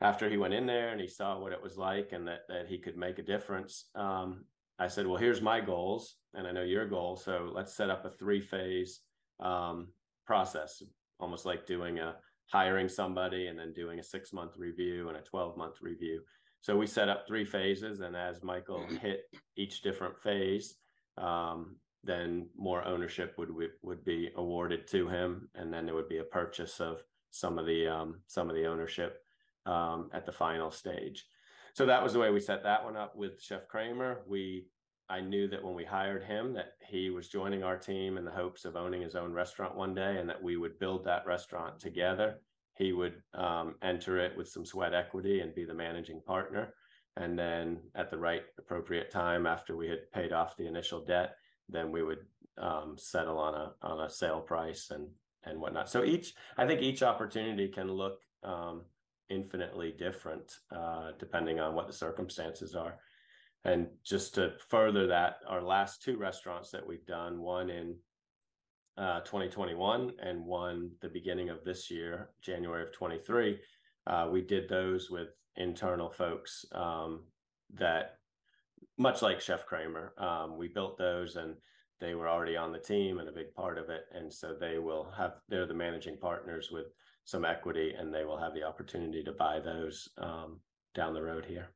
after 0.00 0.28
he 0.28 0.36
went 0.36 0.54
in 0.54 0.66
there 0.66 0.90
and 0.90 1.00
he 1.00 1.08
saw 1.08 1.38
what 1.38 1.52
it 1.52 1.62
was 1.62 1.78
like 1.78 2.12
and 2.12 2.28
that 2.28 2.40
that 2.48 2.66
he 2.68 2.78
could 2.78 2.96
make 2.96 3.18
a 3.18 3.22
difference, 3.22 3.86
um, 3.94 4.44
I 4.78 4.88
said, 4.88 5.06
well, 5.06 5.16
here's 5.16 5.40
my 5.40 5.60
goals, 5.60 6.16
and 6.34 6.46
I 6.46 6.52
know 6.52 6.62
your 6.62 6.86
goal, 6.86 7.16
so 7.16 7.50
let's 7.54 7.72
set 7.72 7.90
up 7.90 8.04
a 8.04 8.10
three 8.10 8.40
phase 8.40 9.00
um, 9.40 9.88
process, 10.26 10.82
almost 11.20 11.46
like 11.46 11.64
doing 11.66 12.00
a 12.00 12.16
hiring 12.52 12.88
somebody 12.88 13.46
and 13.46 13.58
then 13.58 13.72
doing 13.72 13.98
a 13.98 14.04
six 14.04 14.32
month 14.32 14.52
review 14.56 15.08
and 15.08 15.16
a 15.16 15.22
12 15.22 15.56
month 15.56 15.76
review. 15.80 16.22
So 16.60 16.76
we 16.76 16.86
set 16.86 17.10
up 17.10 17.26
three 17.26 17.44
phases, 17.44 18.00
and 18.00 18.16
as 18.16 18.42
Michael 18.42 18.86
hit 19.02 19.24
each 19.56 19.82
different 19.82 20.18
phase, 20.18 20.76
um, 21.18 21.76
then 22.02 22.48
more 22.56 22.84
ownership 22.84 23.34
would 23.36 23.50
would 23.82 24.04
be 24.04 24.30
awarded 24.36 24.86
to 24.88 25.08
him, 25.08 25.48
and 25.54 25.72
then 25.72 25.84
there 25.84 25.94
would 25.94 26.08
be 26.08 26.18
a 26.18 26.24
purchase 26.24 26.80
of 26.80 27.02
some 27.30 27.58
of 27.58 27.66
the 27.66 27.86
um, 27.86 28.20
some 28.26 28.48
of 28.48 28.56
the 28.56 28.66
ownership 28.66 29.22
um, 29.66 30.08
at 30.14 30.24
the 30.24 30.32
final 30.32 30.70
stage. 30.70 31.26
So 31.74 31.86
that 31.86 32.02
was 32.02 32.12
the 32.12 32.18
way 32.18 32.30
we 32.30 32.40
set 32.40 32.62
that 32.62 32.84
one 32.84 32.96
up 32.96 33.16
with 33.16 33.42
Chef 33.42 33.66
Kramer. 33.68 34.22
We 34.26 34.68
I 35.08 35.20
knew 35.20 35.48
that 35.48 35.62
when 35.62 35.74
we 35.74 35.84
hired 35.84 36.24
him 36.24 36.54
that 36.54 36.72
he 36.88 37.10
was 37.10 37.28
joining 37.28 37.62
our 37.62 37.76
team 37.76 38.16
in 38.16 38.24
the 38.24 38.30
hopes 38.30 38.64
of 38.64 38.76
owning 38.76 39.02
his 39.02 39.14
own 39.14 39.32
restaurant 39.32 39.76
one 39.76 39.94
day, 39.94 40.16
and 40.18 40.28
that 40.28 40.42
we 40.42 40.56
would 40.56 40.78
build 40.78 41.04
that 41.04 41.26
restaurant 41.26 41.78
together. 41.78 42.40
He 42.76 42.92
would 42.92 43.22
um, 43.34 43.76
enter 43.82 44.18
it 44.18 44.36
with 44.36 44.48
some 44.48 44.64
sweat 44.64 44.94
equity 44.94 45.40
and 45.40 45.54
be 45.54 45.64
the 45.64 45.74
managing 45.74 46.22
partner. 46.26 46.74
And 47.16 47.38
then 47.38 47.78
at 47.94 48.10
the 48.10 48.18
right 48.18 48.42
appropriate 48.58 49.10
time, 49.10 49.46
after 49.46 49.76
we 49.76 49.88
had 49.88 50.10
paid 50.12 50.32
off 50.32 50.56
the 50.56 50.66
initial 50.66 51.04
debt, 51.04 51.36
then 51.68 51.92
we 51.92 52.02
would 52.02 52.26
um, 52.58 52.96
settle 52.98 53.38
on 53.38 53.54
a 53.54 53.72
on 53.82 54.00
a 54.00 54.10
sale 54.10 54.40
price 54.40 54.90
and 54.90 55.08
and 55.44 55.60
whatnot. 55.60 55.90
So 55.90 56.04
each, 56.04 56.34
I 56.56 56.66
think 56.66 56.80
each 56.80 57.02
opportunity 57.02 57.68
can 57.68 57.92
look 57.92 58.20
um, 58.42 58.82
infinitely 59.28 59.94
different 59.96 60.58
uh, 60.74 61.12
depending 61.18 61.60
on 61.60 61.74
what 61.74 61.86
the 61.86 61.92
circumstances 61.92 62.74
are. 62.74 62.98
And 63.64 63.88
just 64.04 64.34
to 64.34 64.52
further 64.68 65.06
that, 65.06 65.38
our 65.48 65.62
last 65.62 66.02
two 66.02 66.18
restaurants 66.18 66.70
that 66.70 66.86
we've 66.86 67.06
done, 67.06 67.40
one 67.40 67.70
in 67.70 67.96
uh, 68.98 69.20
2021 69.20 70.12
and 70.22 70.44
one 70.44 70.90
the 71.00 71.08
beginning 71.08 71.48
of 71.48 71.64
this 71.64 71.90
year, 71.90 72.30
January 72.42 72.82
of 72.82 72.92
23, 72.92 73.58
uh, 74.06 74.28
we 74.30 74.42
did 74.42 74.68
those 74.68 75.10
with 75.10 75.28
internal 75.56 76.10
folks 76.10 76.64
um, 76.72 77.22
that 77.72 78.18
much 78.98 79.22
like 79.22 79.40
Chef 79.40 79.64
Kramer, 79.66 80.12
um, 80.18 80.58
we 80.58 80.68
built 80.68 80.98
those 80.98 81.36
and 81.36 81.54
they 82.00 82.14
were 82.14 82.28
already 82.28 82.56
on 82.56 82.70
the 82.70 82.78
team 82.78 83.18
and 83.18 83.28
a 83.28 83.32
big 83.32 83.54
part 83.54 83.78
of 83.78 83.88
it. 83.88 84.04
And 84.12 84.32
so 84.32 84.54
they 84.58 84.78
will 84.78 85.10
have, 85.16 85.34
they're 85.48 85.66
the 85.66 85.74
managing 85.74 86.18
partners 86.18 86.68
with 86.70 86.86
some 87.24 87.44
equity 87.44 87.94
and 87.98 88.12
they 88.12 88.24
will 88.24 88.36
have 88.36 88.54
the 88.54 88.62
opportunity 88.62 89.22
to 89.24 89.32
buy 89.32 89.58
those 89.58 90.08
um, 90.18 90.60
down 90.94 91.14
the 91.14 91.22
road 91.22 91.46
here. 91.46 91.70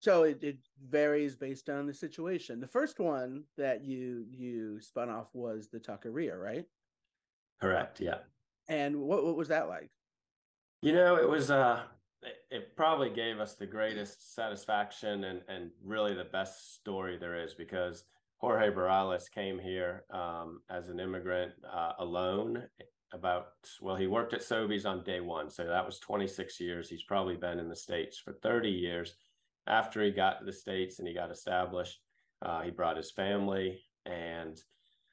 So 0.00 0.22
it, 0.22 0.38
it 0.42 0.58
varies 0.88 1.34
based 1.34 1.68
on 1.68 1.86
the 1.86 1.94
situation. 1.94 2.60
The 2.60 2.66
first 2.66 3.00
one 3.00 3.44
that 3.56 3.84
you 3.84 4.26
you 4.30 4.80
spun 4.80 5.10
off 5.10 5.28
was 5.34 5.68
the 5.68 5.80
Taqueria, 5.80 6.40
right? 6.40 6.64
Correct. 7.60 8.00
Yeah. 8.00 8.18
And 8.68 8.96
what 8.96 9.24
what 9.24 9.36
was 9.36 9.48
that 9.48 9.68
like? 9.68 9.90
You 10.82 10.92
know, 10.92 11.16
it 11.16 11.28
was 11.28 11.50
uh 11.50 11.82
it 12.50 12.76
probably 12.76 13.10
gave 13.10 13.40
us 13.40 13.54
the 13.54 13.66
greatest 13.66 14.34
satisfaction 14.34 15.24
and 15.24 15.40
and 15.48 15.70
really 15.84 16.14
the 16.14 16.24
best 16.24 16.74
story 16.76 17.16
there 17.16 17.42
is 17.42 17.54
because 17.54 18.04
Jorge 18.38 18.70
Barales 18.70 19.28
came 19.30 19.58
here 19.58 20.04
um, 20.12 20.60
as 20.70 20.88
an 20.88 21.00
immigrant 21.00 21.52
uh, 21.72 21.92
alone 21.98 22.62
about 23.12 23.46
well 23.80 23.96
he 23.96 24.06
worked 24.06 24.34
at 24.34 24.42
Soby's 24.42 24.84
on 24.84 25.02
day 25.02 25.20
one 25.20 25.48
so 25.50 25.64
that 25.64 25.86
was 25.86 25.98
26 25.98 26.60
years 26.60 26.88
he's 26.88 27.04
probably 27.04 27.36
been 27.36 27.58
in 27.58 27.68
the 27.68 27.76
states 27.76 28.18
for 28.18 28.32
30 28.42 28.68
years 28.68 29.16
after 29.68 30.02
he 30.02 30.10
got 30.10 30.38
to 30.38 30.44
the 30.44 30.52
states 30.52 30.98
and 30.98 31.06
he 31.06 31.14
got 31.14 31.30
established 31.30 32.00
uh, 32.42 32.62
he 32.62 32.70
brought 32.70 32.96
his 32.96 33.10
family 33.10 33.80
and 34.06 34.60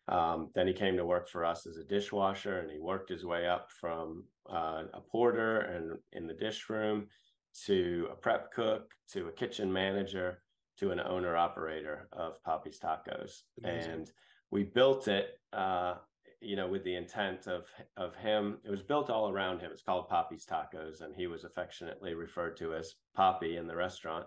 um, 0.08 0.50
then 0.54 0.68
he 0.68 0.74
came 0.74 0.98
to 0.98 1.06
work 1.06 1.28
for 1.28 1.44
us 1.44 1.66
as 1.66 1.78
a 1.78 1.84
dishwasher 1.84 2.60
and 2.60 2.70
he 2.70 2.80
worked 2.80 3.10
his 3.10 3.26
way 3.26 3.48
up 3.48 3.70
from 3.72 4.24
uh, 4.52 4.84
a 4.94 5.02
porter 5.12 5.62
and 5.62 5.98
in 6.14 6.28
the 6.28 6.34
dish 6.34 6.70
room 6.70 7.08
to 7.66 8.08
a 8.12 8.16
prep 8.16 8.52
cook 8.52 8.92
to 9.12 9.28
a 9.28 9.32
kitchen 9.32 9.72
manager 9.72 10.42
to 10.78 10.92
an 10.92 11.00
owner 11.00 11.36
operator 11.36 12.08
of 12.12 12.42
Poppy's 12.44 12.80
Tacos. 12.80 13.42
Amazing. 13.64 13.92
And 13.92 14.12
we 14.52 14.64
built 14.64 15.08
it, 15.08 15.40
uh, 15.54 15.96
you 16.42 16.56
know, 16.56 16.68
with 16.68 16.84
the 16.84 16.96
intent 16.96 17.48
of 17.48 17.66
of 17.98 18.16
him. 18.16 18.58
It 18.64 18.70
was 18.70 18.82
built 18.82 19.10
all 19.10 19.30
around 19.30 19.62
him. 19.62 19.72
It's 19.72 19.82
called 19.82 20.10
Poppy's 20.10 20.46
Tacos, 20.46 21.02
and 21.02 21.16
he 21.16 21.28
was 21.28 21.44
affectionately 21.44 22.14
referred 22.14 22.58
to 22.58 22.74
as 22.74 22.94
Poppy 23.16 23.58
in 23.58 23.68
the 23.68 23.76
restaurant. 23.76 24.26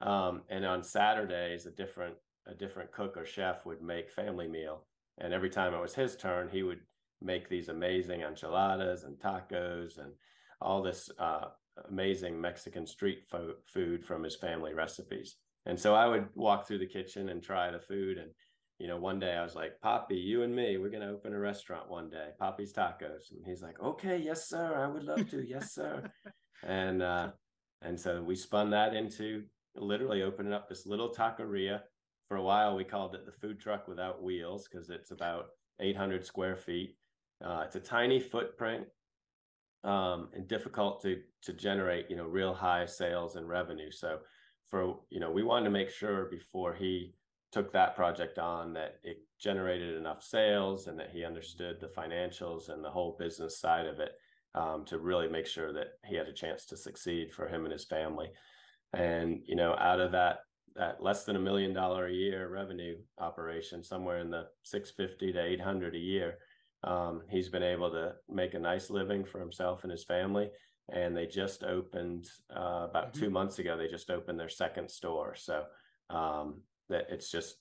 Um, 0.00 0.42
and 0.50 0.64
on 0.64 0.82
Saturdays, 0.82 1.66
a 1.66 1.70
different 1.70 2.14
a 2.48 2.54
different 2.54 2.92
cook 2.92 3.16
or 3.16 3.24
chef 3.24 3.66
would 3.66 3.82
make 3.82 4.08
family 4.08 4.46
meal 4.46 4.84
and 5.18 5.32
every 5.32 5.50
time 5.50 5.74
it 5.74 5.80
was 5.80 5.94
his 5.94 6.16
turn, 6.16 6.48
he 6.48 6.62
would 6.62 6.80
make 7.22 7.48
these 7.48 7.68
amazing 7.68 8.22
enchiladas 8.22 9.04
and 9.04 9.18
tacos 9.18 9.98
and 9.98 10.12
all 10.60 10.82
this 10.82 11.10
uh, 11.18 11.46
amazing 11.88 12.40
Mexican 12.40 12.86
street 12.86 13.24
fo- 13.30 13.54
food 13.66 14.04
from 14.04 14.22
his 14.22 14.36
family 14.36 14.74
recipes. 14.74 15.36
And 15.64 15.78
so 15.78 15.94
I 15.94 16.06
would 16.06 16.28
walk 16.34 16.66
through 16.66 16.78
the 16.78 16.86
kitchen 16.86 17.30
and 17.30 17.42
try 17.42 17.70
the 17.70 17.80
food. 17.80 18.18
And, 18.18 18.30
you 18.78 18.86
know, 18.86 18.98
one 18.98 19.18
day 19.18 19.32
I 19.32 19.42
was 19.42 19.54
like, 19.54 19.80
Poppy, 19.80 20.16
you 20.16 20.42
and 20.42 20.54
me, 20.54 20.76
we're 20.76 20.90
going 20.90 21.02
to 21.02 21.08
open 21.08 21.32
a 21.32 21.38
restaurant 21.38 21.90
one 21.90 22.10
day, 22.10 22.28
Poppy's 22.38 22.72
Tacos. 22.72 23.32
And 23.32 23.44
he's 23.44 23.62
like, 23.62 23.80
okay, 23.82 24.18
yes, 24.18 24.48
sir. 24.48 24.76
I 24.76 24.86
would 24.86 25.02
love 25.02 25.28
to. 25.30 25.42
yes, 25.46 25.72
sir. 25.74 26.10
and, 26.62 27.02
uh, 27.02 27.30
and 27.82 27.98
so 27.98 28.22
we 28.22 28.36
spun 28.36 28.70
that 28.70 28.94
into 28.94 29.44
literally 29.78 30.22
opening 30.22 30.52
up 30.52 30.68
this 30.68 30.86
little 30.86 31.12
taqueria. 31.14 31.80
For 32.28 32.36
a 32.36 32.42
while 32.42 32.74
we 32.74 32.84
called 32.84 33.14
it 33.14 33.24
the 33.24 33.32
food 33.32 33.60
truck 33.60 33.86
without 33.86 34.22
wheels 34.22 34.68
because 34.68 34.90
it's 34.90 35.12
about 35.12 35.46
800 35.80 36.24
square 36.24 36.56
feet. 36.56 36.96
Uh, 37.44 37.62
it's 37.64 37.76
a 37.76 37.80
tiny 37.80 38.18
footprint 38.18 38.86
um, 39.84 40.28
and 40.34 40.48
difficult 40.48 41.02
to 41.02 41.20
to 41.42 41.52
generate 41.52 42.10
you 42.10 42.16
know 42.16 42.24
real 42.24 42.52
high 42.52 42.86
sales 42.86 43.36
and 43.36 43.48
revenue. 43.48 43.90
So 43.90 44.18
for 44.68 44.96
you 45.10 45.20
know 45.20 45.30
we 45.30 45.42
wanted 45.42 45.66
to 45.66 45.70
make 45.70 45.90
sure 45.90 46.26
before 46.26 46.74
he 46.74 47.14
took 47.52 47.72
that 47.72 47.94
project 47.94 48.38
on 48.38 48.72
that 48.74 48.96
it 49.04 49.18
generated 49.38 49.96
enough 49.96 50.22
sales 50.22 50.88
and 50.88 50.98
that 50.98 51.10
he 51.10 51.24
understood 51.24 51.76
the 51.80 51.86
financials 51.86 52.68
and 52.68 52.84
the 52.84 52.90
whole 52.90 53.16
business 53.18 53.60
side 53.60 53.86
of 53.86 54.00
it 54.00 54.12
um, 54.54 54.84
to 54.84 54.98
really 54.98 55.28
make 55.28 55.46
sure 55.46 55.72
that 55.72 55.92
he 56.04 56.16
had 56.16 56.26
a 56.26 56.32
chance 56.32 56.64
to 56.66 56.76
succeed 56.76 57.32
for 57.32 57.46
him 57.46 57.64
and 57.64 57.72
his 57.72 57.84
family 57.84 58.28
and 58.92 59.40
you 59.44 59.56
know 59.56 59.74
out 59.78 60.00
of 60.00 60.12
that 60.12 60.38
that 60.76 61.02
less 61.02 61.24
than 61.24 61.36
a 61.36 61.40
million 61.40 61.72
dollar 61.72 62.06
a 62.06 62.12
year 62.12 62.48
revenue 62.48 62.96
operation, 63.18 63.82
somewhere 63.82 64.18
in 64.18 64.30
the 64.30 64.44
650 64.62 65.32
to 65.32 65.44
800 65.44 65.94
a 65.94 65.98
year. 65.98 66.38
Um, 66.84 67.22
he's 67.30 67.48
been 67.48 67.62
able 67.62 67.90
to 67.90 68.12
make 68.28 68.54
a 68.54 68.58
nice 68.58 68.90
living 68.90 69.24
for 69.24 69.40
himself 69.40 69.82
and 69.82 69.90
his 69.90 70.04
family. 70.04 70.50
And 70.92 71.16
they 71.16 71.26
just 71.26 71.64
opened 71.64 72.26
uh, 72.54 72.86
about 72.90 73.12
mm-hmm. 73.12 73.24
two 73.24 73.30
months 73.30 73.58
ago. 73.58 73.76
They 73.76 73.88
just 73.88 74.10
opened 74.10 74.38
their 74.38 74.50
second 74.50 74.90
store. 74.90 75.34
So 75.34 75.64
um, 76.10 76.60
that 76.88 77.06
it's 77.10 77.30
just 77.30 77.56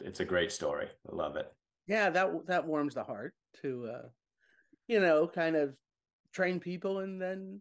it's 0.00 0.20
a 0.20 0.24
great 0.24 0.52
story. 0.52 0.86
I 1.10 1.14
love 1.14 1.36
it. 1.36 1.46
Yeah, 1.86 2.10
that 2.10 2.46
that 2.46 2.66
warms 2.66 2.94
the 2.94 3.02
heart 3.02 3.34
to 3.62 3.90
uh, 3.92 4.08
you 4.86 5.00
know 5.00 5.26
kind 5.26 5.56
of 5.56 5.74
train 6.32 6.60
people 6.60 6.98
and 6.98 7.20
then 7.20 7.60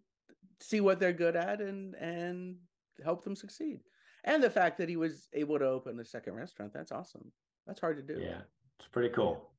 see 0.61 0.81
what 0.81 0.99
they're 0.99 1.13
good 1.13 1.35
at 1.35 1.61
and 1.61 1.95
and 1.95 2.57
help 3.03 3.23
them 3.23 3.35
succeed. 3.35 3.79
And 4.25 4.43
the 4.43 4.49
fact 4.49 4.77
that 4.77 4.89
he 4.89 4.97
was 4.97 5.29
able 5.33 5.57
to 5.59 5.65
open 5.65 5.99
a 5.99 6.05
second 6.05 6.33
restaurant 6.33 6.73
that's 6.73 6.91
awesome. 6.91 7.31
That's 7.65 7.79
hard 7.79 7.97
to 7.97 8.13
do. 8.15 8.21
Yeah 8.21 8.41
it's 8.79 8.87
pretty 8.89 9.13
cool. 9.13 9.51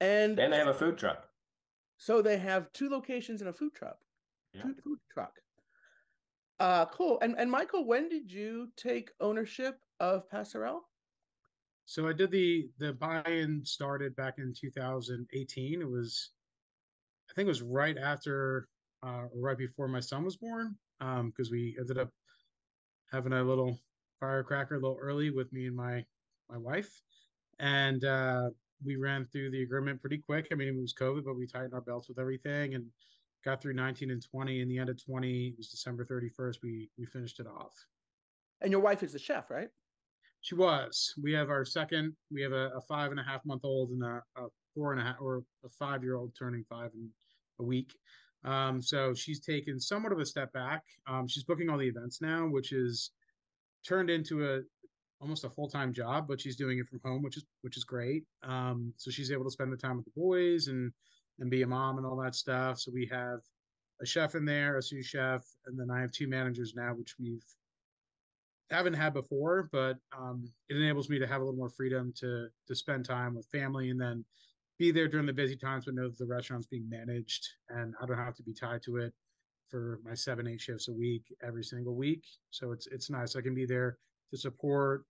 And 0.00 0.38
and 0.38 0.52
they 0.52 0.58
have 0.58 0.68
a 0.68 0.74
food 0.74 0.98
truck. 0.98 1.26
So 1.96 2.22
they 2.22 2.38
have 2.38 2.72
two 2.72 2.88
locations 2.88 3.40
and 3.40 3.50
a 3.50 3.52
food 3.52 3.74
truck. 3.74 3.96
Yeah. 4.54 4.62
food, 4.62 4.76
food 4.84 4.98
truck. 5.12 5.32
Uh 6.60 6.86
cool. 6.86 7.18
And 7.22 7.34
and 7.38 7.50
michael 7.50 7.86
when 7.86 8.08
did 8.08 8.30
you 8.30 8.68
take 8.76 9.10
ownership 9.20 9.80
of 10.00 10.28
passerelle? 10.30 10.80
So 11.86 12.06
i 12.06 12.12
did 12.12 12.30
the 12.30 12.68
the 12.78 12.92
buy-in 12.92 13.62
started 13.64 14.14
back 14.14 14.34
in 14.38 14.52
2018 14.58 15.80
it 15.80 15.90
was 15.90 16.30
i 17.30 17.34
think 17.34 17.46
it 17.46 17.48
was 17.48 17.62
right 17.62 17.96
after 17.96 18.68
uh 19.02 19.24
right 19.34 19.56
before 19.56 19.88
my 19.88 20.00
son 20.00 20.22
was 20.22 20.36
born 20.36 20.76
um 21.00 21.30
because 21.30 21.50
we 21.50 21.76
ended 21.78 21.98
up 21.98 22.10
having 23.10 23.32
a 23.32 23.42
little 23.42 23.78
firecracker 24.20 24.74
a 24.74 24.80
little 24.80 24.98
early 25.00 25.30
with 25.30 25.52
me 25.52 25.66
and 25.66 25.76
my 25.76 26.04
my 26.50 26.58
wife, 26.58 27.02
and 27.58 28.04
uh, 28.04 28.50
we 28.84 28.96
ran 28.96 29.26
through 29.26 29.50
the 29.50 29.62
agreement 29.62 30.00
pretty 30.00 30.18
quick. 30.18 30.48
I 30.50 30.54
mean, 30.54 30.68
it 30.68 30.80
was 30.80 30.94
COVID, 30.94 31.24
but 31.24 31.36
we 31.36 31.46
tightened 31.46 31.74
our 31.74 31.80
belts 31.80 32.08
with 32.08 32.18
everything 32.18 32.74
and 32.74 32.86
got 33.44 33.60
through 33.60 33.74
19 33.74 34.10
and 34.10 34.22
20. 34.22 34.60
In 34.60 34.68
the 34.68 34.78
end 34.78 34.88
of 34.88 35.04
20, 35.04 35.48
it 35.48 35.54
was 35.56 35.68
December 35.68 36.04
31st. 36.04 36.56
We 36.62 36.90
we 36.98 37.06
finished 37.06 37.40
it 37.40 37.46
off. 37.46 37.74
And 38.60 38.72
your 38.72 38.80
wife 38.80 39.02
is 39.02 39.12
the 39.12 39.18
chef, 39.18 39.50
right? 39.50 39.68
She 40.40 40.54
was. 40.54 41.14
We 41.20 41.32
have 41.32 41.50
our 41.50 41.64
second. 41.64 42.14
We 42.30 42.42
have 42.42 42.52
a, 42.52 42.70
a 42.76 42.80
five 42.80 43.10
and 43.10 43.20
a 43.20 43.22
half 43.22 43.44
month 43.44 43.64
old 43.64 43.90
and 43.90 44.02
a, 44.02 44.22
a 44.36 44.46
four 44.74 44.92
and 44.92 45.00
a 45.00 45.04
half 45.04 45.16
or 45.20 45.42
a 45.64 45.68
five 45.68 46.02
year 46.02 46.16
old 46.16 46.32
turning 46.38 46.64
five 46.68 46.90
in 46.94 47.08
a 47.60 47.64
week. 47.64 47.92
Um, 48.44 48.80
so 48.80 49.14
she's 49.14 49.40
taken 49.40 49.80
somewhat 49.80 50.12
of 50.12 50.18
a 50.18 50.26
step 50.26 50.52
back. 50.52 50.84
Um, 51.06 51.26
she's 51.26 51.44
booking 51.44 51.68
all 51.68 51.78
the 51.78 51.88
events 51.88 52.20
now, 52.20 52.46
which 52.46 52.72
is 52.72 53.10
turned 53.86 54.10
into 54.10 54.44
a 54.44 54.60
almost 55.20 55.44
a 55.44 55.50
full 55.50 55.68
time 55.68 55.92
job, 55.92 56.26
but 56.28 56.40
she's 56.40 56.56
doing 56.56 56.78
it 56.78 56.86
from 56.86 57.00
home, 57.04 57.22
which 57.22 57.36
is 57.36 57.44
which 57.62 57.76
is 57.76 57.84
great. 57.84 58.24
Um, 58.42 58.92
so 58.96 59.10
she's 59.10 59.32
able 59.32 59.44
to 59.44 59.50
spend 59.50 59.72
the 59.72 59.76
time 59.76 59.96
with 59.96 60.04
the 60.04 60.12
boys 60.16 60.68
and 60.68 60.92
and 61.40 61.50
be 61.50 61.62
a 61.62 61.66
mom 61.66 61.98
and 61.98 62.06
all 62.06 62.16
that 62.16 62.34
stuff. 62.34 62.78
So 62.78 62.90
we 62.92 63.06
have 63.12 63.40
a 64.00 64.06
chef 64.06 64.34
in 64.34 64.44
there, 64.44 64.76
a 64.76 64.82
sous 64.82 65.06
chef, 65.06 65.44
and 65.66 65.78
then 65.78 65.90
I 65.90 66.00
have 66.00 66.12
two 66.12 66.28
managers 66.28 66.74
now, 66.76 66.94
which 66.94 67.16
we've 67.18 67.44
haven't 68.70 68.94
had 68.94 69.14
before, 69.14 69.68
but 69.72 69.96
um, 70.16 70.44
it 70.68 70.76
enables 70.76 71.08
me 71.08 71.18
to 71.18 71.26
have 71.26 71.40
a 71.40 71.44
little 71.44 71.58
more 71.58 71.70
freedom 71.70 72.12
to 72.18 72.48
to 72.66 72.74
spend 72.74 73.04
time 73.04 73.34
with 73.34 73.46
family 73.46 73.90
and 73.90 74.00
then 74.00 74.24
be 74.78 74.90
there 74.90 75.08
during 75.08 75.26
the 75.26 75.32
busy 75.32 75.56
times, 75.56 75.84
but 75.84 75.94
know 75.94 76.08
that 76.08 76.18
the 76.18 76.26
restaurant's 76.26 76.66
being 76.66 76.88
managed 76.88 77.46
and 77.68 77.94
I 78.00 78.06
don't 78.06 78.16
have 78.16 78.36
to 78.36 78.42
be 78.42 78.54
tied 78.54 78.82
to 78.84 78.96
it 78.96 79.12
for 79.68 80.00
my 80.04 80.14
seven, 80.14 80.46
eight 80.46 80.60
shifts 80.60 80.88
a 80.88 80.92
week 80.92 81.24
every 81.42 81.64
single 81.64 81.94
week. 81.94 82.24
So 82.50 82.72
it's 82.72 82.86
it's 82.86 83.10
nice. 83.10 83.36
I 83.36 83.40
can 83.40 83.54
be 83.54 83.66
there 83.66 83.98
to 84.30 84.38
support 84.38 85.04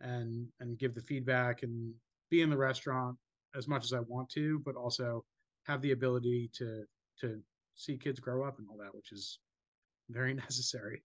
and 0.00 0.46
and 0.60 0.78
give 0.78 0.94
the 0.94 1.00
feedback 1.00 1.62
and 1.62 1.92
be 2.30 2.42
in 2.42 2.50
the 2.50 2.56
restaurant 2.56 3.16
as 3.56 3.68
much 3.68 3.84
as 3.84 3.92
I 3.92 4.00
want 4.00 4.28
to, 4.30 4.60
but 4.64 4.76
also 4.76 5.24
have 5.64 5.80
the 5.82 5.92
ability 5.92 6.50
to 6.54 6.84
to 7.20 7.40
see 7.74 7.96
kids 7.96 8.20
grow 8.20 8.44
up 8.44 8.58
and 8.58 8.68
all 8.70 8.78
that, 8.78 8.94
which 8.94 9.12
is 9.12 9.38
very 10.10 10.34
necessary. 10.46 11.02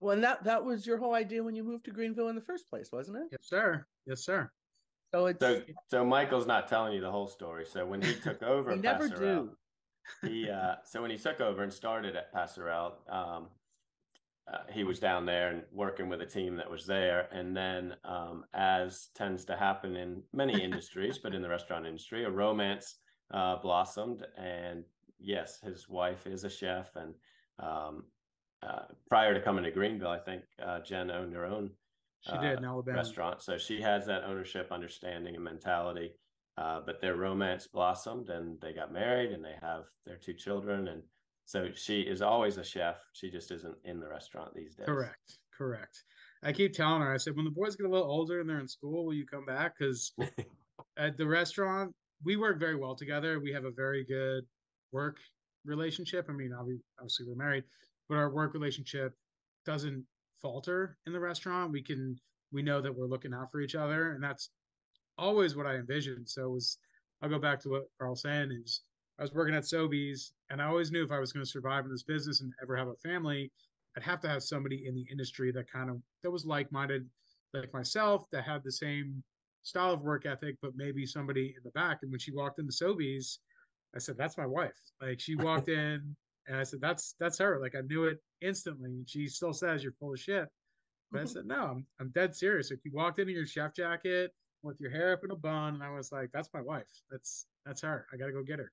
Well, 0.00 0.14
and 0.14 0.24
that 0.24 0.44
that 0.44 0.64
was 0.64 0.86
your 0.86 0.96
whole 0.96 1.14
idea 1.14 1.42
when 1.42 1.54
you 1.54 1.62
moved 1.62 1.84
to 1.84 1.90
Greenville 1.90 2.28
in 2.28 2.34
the 2.34 2.40
first 2.40 2.68
place, 2.68 2.90
wasn't 2.92 3.18
it? 3.18 3.28
Yes, 3.32 3.42
sir. 3.42 3.84
Yes, 4.06 4.24
sir. 4.24 4.50
So 5.12 5.26
it's 5.26 5.40
so, 5.40 5.62
so 5.90 6.04
Michael's 6.04 6.46
not 6.46 6.68
telling 6.68 6.92
you 6.92 7.00
the 7.00 7.10
whole 7.10 7.26
story. 7.26 7.64
So 7.66 7.84
when 7.84 8.00
he 8.00 8.14
took 8.14 8.42
over, 8.42 8.72
he 8.72 8.78
never 8.78 9.08
do. 9.08 9.50
he 10.22 10.48
uh, 10.48 10.76
so 10.84 11.02
when 11.02 11.10
he 11.10 11.18
took 11.18 11.40
over 11.40 11.62
and 11.62 11.72
started 11.72 12.16
at 12.16 12.32
Passerelle, 12.32 12.92
um, 13.08 13.48
uh, 14.52 14.58
he 14.72 14.84
was 14.84 14.98
down 14.98 15.26
there 15.26 15.50
and 15.50 15.62
working 15.72 16.08
with 16.08 16.20
a 16.22 16.26
team 16.26 16.56
that 16.56 16.70
was 16.70 16.86
there. 16.86 17.28
And 17.32 17.56
then, 17.56 17.94
um, 18.04 18.44
as 18.54 19.08
tends 19.14 19.44
to 19.46 19.56
happen 19.56 19.96
in 19.96 20.22
many 20.32 20.60
industries, 20.62 21.18
but 21.18 21.34
in 21.34 21.42
the 21.42 21.48
restaurant 21.48 21.86
industry, 21.86 22.24
a 22.24 22.30
romance 22.30 22.96
uh, 23.32 23.56
blossomed. 23.56 24.26
And 24.36 24.84
yes, 25.18 25.60
his 25.60 25.88
wife 25.88 26.26
is 26.26 26.44
a 26.44 26.50
chef. 26.50 26.94
And 26.96 27.14
um, 27.58 28.04
uh, 28.62 28.82
prior 29.08 29.34
to 29.34 29.40
coming 29.40 29.64
to 29.64 29.70
Greenville, 29.70 30.08
I 30.08 30.18
think 30.18 30.42
uh, 30.64 30.80
Jen 30.80 31.10
owned 31.10 31.32
her 31.34 31.46
own 31.46 31.70
she 32.20 32.36
did 32.38 32.58
in 32.58 32.64
uh, 32.64 32.68
Alabama. 32.68 32.98
Restaurant. 32.98 33.42
So 33.42 33.58
she 33.58 33.80
has 33.80 34.06
that 34.06 34.24
ownership, 34.24 34.68
understanding, 34.70 35.34
and 35.34 35.44
mentality. 35.44 36.12
Uh, 36.58 36.80
but 36.84 37.00
their 37.00 37.16
romance 37.16 37.66
blossomed 37.66 38.28
and 38.28 38.60
they 38.60 38.72
got 38.72 38.92
married 38.92 39.30
and 39.30 39.42
they 39.42 39.54
have 39.62 39.84
their 40.04 40.16
two 40.16 40.34
children. 40.34 40.88
And 40.88 41.02
so 41.46 41.68
she 41.74 42.02
is 42.02 42.20
always 42.20 42.58
a 42.58 42.64
chef. 42.64 42.96
She 43.12 43.30
just 43.30 43.50
isn't 43.50 43.76
in 43.84 43.98
the 43.98 44.08
restaurant 44.08 44.52
these 44.54 44.74
days. 44.74 44.86
Correct. 44.86 45.38
correct. 45.56 46.02
I 46.42 46.52
keep 46.52 46.74
telling 46.74 47.02
her, 47.02 47.12
I 47.12 47.16
said, 47.16 47.36
when 47.36 47.44
the 47.44 47.50
boys 47.50 47.76
get 47.76 47.86
a 47.86 47.90
little 47.90 48.10
older 48.10 48.40
and 48.40 48.48
they're 48.48 48.60
in 48.60 48.68
school, 48.68 49.06
will 49.06 49.14
you 49.14 49.26
come 49.26 49.46
back? 49.46 49.74
Because 49.78 50.12
at 50.98 51.16
the 51.16 51.26
restaurant, 51.26 51.94
we 52.24 52.36
work 52.36 52.58
very 52.58 52.76
well 52.76 52.94
together. 52.94 53.40
We 53.40 53.52
have 53.52 53.64
a 53.64 53.70
very 53.70 54.04
good 54.04 54.44
work 54.92 55.18
relationship. 55.64 56.26
I 56.28 56.32
mean, 56.32 56.52
obviously 56.52 57.26
we're 57.26 57.42
married, 57.42 57.64
but 58.08 58.16
our 58.16 58.30
work 58.30 58.52
relationship 58.54 59.14
doesn't 59.64 60.04
falter 60.40 60.96
in 61.06 61.12
the 61.12 61.20
restaurant. 61.20 61.72
We 61.72 61.82
can 61.82 62.18
we 62.52 62.62
know 62.62 62.80
that 62.80 62.94
we're 62.94 63.06
looking 63.06 63.34
out 63.34 63.50
for 63.50 63.60
each 63.60 63.74
other, 63.74 64.12
and 64.12 64.22
that's 64.22 64.50
always 65.18 65.56
what 65.56 65.66
I 65.66 65.76
envisioned. 65.76 66.28
So 66.28 66.46
it 66.46 66.50
was 66.50 66.78
I'll 67.22 67.28
go 67.28 67.38
back 67.38 67.60
to 67.60 67.68
what 67.68 67.84
Carl's 67.98 68.22
saying 68.22 68.50
is 68.64 68.82
I 69.18 69.22
was 69.22 69.34
working 69.34 69.54
at 69.54 69.66
Soby's, 69.66 70.32
and 70.48 70.62
I 70.62 70.66
always 70.66 70.90
knew 70.90 71.04
if 71.04 71.12
I 71.12 71.18
was 71.18 71.32
going 71.32 71.44
to 71.44 71.50
survive 71.50 71.84
in 71.84 71.90
this 71.90 72.02
business 72.02 72.40
and 72.40 72.52
ever 72.62 72.76
have 72.76 72.88
a 72.88 72.96
family, 72.96 73.52
I'd 73.96 74.02
have 74.02 74.20
to 74.20 74.28
have 74.28 74.42
somebody 74.42 74.86
in 74.86 74.94
the 74.94 75.06
industry 75.10 75.52
that 75.52 75.70
kind 75.70 75.90
of 75.90 76.00
that 76.22 76.30
was 76.30 76.46
like 76.46 76.72
minded, 76.72 77.06
like 77.52 77.72
myself, 77.74 78.24
that 78.32 78.44
had 78.44 78.62
the 78.64 78.72
same 78.72 79.22
style 79.62 79.92
of 79.92 80.00
work 80.00 80.24
ethic, 80.24 80.56
but 80.62 80.72
maybe 80.74 81.04
somebody 81.04 81.54
in 81.56 81.62
the 81.64 81.70
back. 81.72 81.98
And 82.02 82.10
when 82.10 82.18
she 82.18 82.32
walked 82.32 82.58
into 82.58 82.72
Soby's, 82.72 83.40
I 83.94 83.98
said, 83.98 84.16
"That's 84.16 84.38
my 84.38 84.46
wife." 84.46 84.78
Like 85.02 85.20
she 85.20 85.34
walked 85.34 85.68
in, 85.80 86.16
and 86.50 86.58
I 86.58 86.64
said, 86.64 86.80
"That's 86.80 87.14
that's 87.20 87.38
her." 87.38 87.60
Like 87.60 87.76
I 87.76 87.82
knew 87.82 88.04
it 88.04 88.18
instantly. 88.40 88.90
And 88.90 89.08
she 89.08 89.28
still 89.28 89.52
says, 89.52 89.82
"You're 89.84 89.92
full 89.92 90.12
of 90.12 90.18
shit." 90.18 90.48
But 91.12 91.22
I 91.22 91.24
said, 91.24 91.46
"No, 91.46 91.62
I'm 91.62 91.86
I'm 92.00 92.10
dead 92.10 92.34
serious." 92.34 92.70
Like 92.70 92.80
you 92.84 92.90
walked 92.92 93.20
into 93.20 93.32
your 93.32 93.46
chef 93.46 93.74
jacket 93.74 94.32
with 94.62 94.80
your 94.80 94.90
hair 94.90 95.12
up 95.12 95.24
in 95.24 95.30
a 95.30 95.36
bun, 95.36 95.74
and 95.74 95.82
I 95.82 95.90
was 95.90 96.10
like, 96.10 96.30
"That's 96.32 96.50
my 96.52 96.60
wife. 96.60 96.90
That's 97.08 97.46
that's 97.64 97.80
her. 97.82 98.06
I 98.12 98.16
got 98.16 98.26
to 98.26 98.32
go 98.32 98.42
get 98.42 98.58
her." 98.58 98.72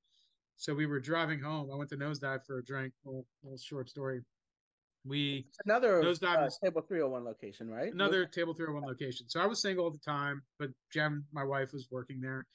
So 0.55 0.73
we 0.73 0.87
were 0.87 0.99
driving 0.99 1.39
home. 1.39 1.69
I 1.71 1.75
went 1.75 1.89
to 1.91 1.97
Nosedive 1.97 2.43
for 2.45 2.57
a 2.57 2.63
drink. 2.65 2.93
Little, 3.05 3.27
little 3.43 3.59
short 3.59 3.89
story. 3.89 4.21
We 5.05 5.45
it's 5.47 5.59
another 5.65 6.01
Nosedive 6.01 6.47
uh, 6.47 6.49
table 6.63 6.81
301 6.81 7.23
location, 7.23 7.69
right? 7.69 7.93
Another 7.93 8.25
table 8.25 8.55
301 8.55 8.89
location. 8.89 9.29
So 9.29 9.39
I 9.39 9.45
was 9.45 9.61
single 9.61 9.85
at 9.85 9.93
the 9.93 9.99
time, 9.99 10.41
but 10.57 10.69
Jem, 10.91 11.25
my 11.31 11.43
wife, 11.43 11.73
was 11.73 11.87
working 11.91 12.19
there. 12.19 12.47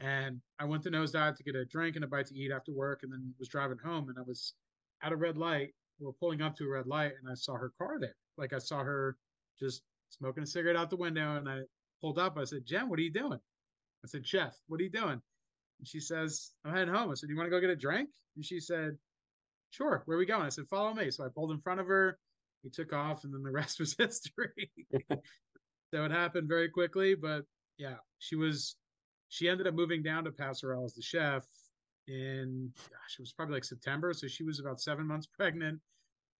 And 0.00 0.40
I 0.60 0.64
went 0.64 0.82
to 0.84 0.90
Nosedive 0.90 1.36
to 1.36 1.42
get 1.42 1.56
a 1.56 1.64
drink 1.64 1.96
and 1.96 2.04
a 2.04 2.08
bite 2.08 2.26
to 2.26 2.34
eat 2.34 2.52
after 2.52 2.72
work, 2.72 3.00
and 3.02 3.12
then 3.12 3.34
was 3.38 3.48
driving 3.48 3.78
home. 3.78 4.08
And 4.08 4.18
I 4.18 4.22
was 4.22 4.54
at 5.02 5.12
a 5.12 5.16
red 5.16 5.36
light. 5.36 5.74
We 5.98 6.06
are 6.06 6.12
pulling 6.12 6.40
up 6.40 6.56
to 6.56 6.64
a 6.64 6.68
red 6.68 6.86
light, 6.86 7.12
and 7.20 7.30
I 7.30 7.34
saw 7.34 7.54
her 7.54 7.72
car 7.78 7.98
there. 7.98 8.14
Like 8.36 8.52
I 8.52 8.58
saw 8.58 8.82
her 8.82 9.16
just 9.58 9.82
smoking 10.10 10.44
a 10.44 10.46
cigarette 10.46 10.76
out 10.76 10.90
the 10.90 10.96
window, 10.96 11.36
and 11.36 11.48
I 11.48 11.62
pulled 12.00 12.18
up. 12.18 12.38
I 12.38 12.44
said, 12.44 12.64
"Jen, 12.64 12.88
what 12.88 12.98
are 12.98 13.02
you 13.02 13.12
doing?" 13.12 13.40
I 14.04 14.06
said, 14.06 14.26
"Chef, 14.26 14.56
what 14.68 14.80
are 14.80 14.84
you 14.84 14.90
doing?" 14.90 15.20
And 15.78 15.88
she 15.88 15.98
says, 16.00 16.52
"I'm 16.64 16.72
heading 16.72 16.94
home." 16.94 17.10
I 17.10 17.14
said, 17.14 17.28
"You 17.28 17.36
want 17.36 17.46
to 17.46 17.50
go 17.50 17.60
get 17.60 17.70
a 17.70 17.76
drink?" 17.76 18.10
And 18.36 18.44
she 18.44 18.60
said, 18.60 18.96
"Sure. 19.70 20.02
Where 20.06 20.16
are 20.16 20.20
we 20.20 20.26
going?" 20.26 20.46
I 20.46 20.50
said, 20.50 20.68
"Follow 20.68 20.94
me." 20.94 21.10
So 21.10 21.24
I 21.24 21.28
pulled 21.28 21.50
in 21.50 21.60
front 21.60 21.80
of 21.80 21.88
her. 21.88 22.18
We 22.62 22.70
took 22.70 22.92
off, 22.92 23.24
and 23.24 23.34
then 23.34 23.42
the 23.42 23.50
rest 23.60 23.80
was 23.80 23.96
history. 23.96 24.70
so 25.10 26.04
it 26.04 26.12
happened 26.12 26.48
very 26.48 26.68
quickly, 26.68 27.16
but 27.16 27.44
yeah, 27.78 27.96
she 28.18 28.36
was 28.36 28.76
she 29.28 29.48
ended 29.48 29.66
up 29.66 29.74
moving 29.74 30.02
down 30.02 30.24
to 30.24 30.30
Passerelle 30.30 30.84
as 30.84 30.94
the 30.94 31.02
chef 31.02 31.46
in 32.08 32.72
gosh, 32.90 33.16
it 33.18 33.20
was 33.20 33.32
probably 33.32 33.54
like 33.54 33.64
September. 33.64 34.12
So 34.12 34.26
she 34.26 34.42
was 34.42 34.58
about 34.60 34.80
seven 34.80 35.06
months 35.06 35.26
pregnant 35.36 35.80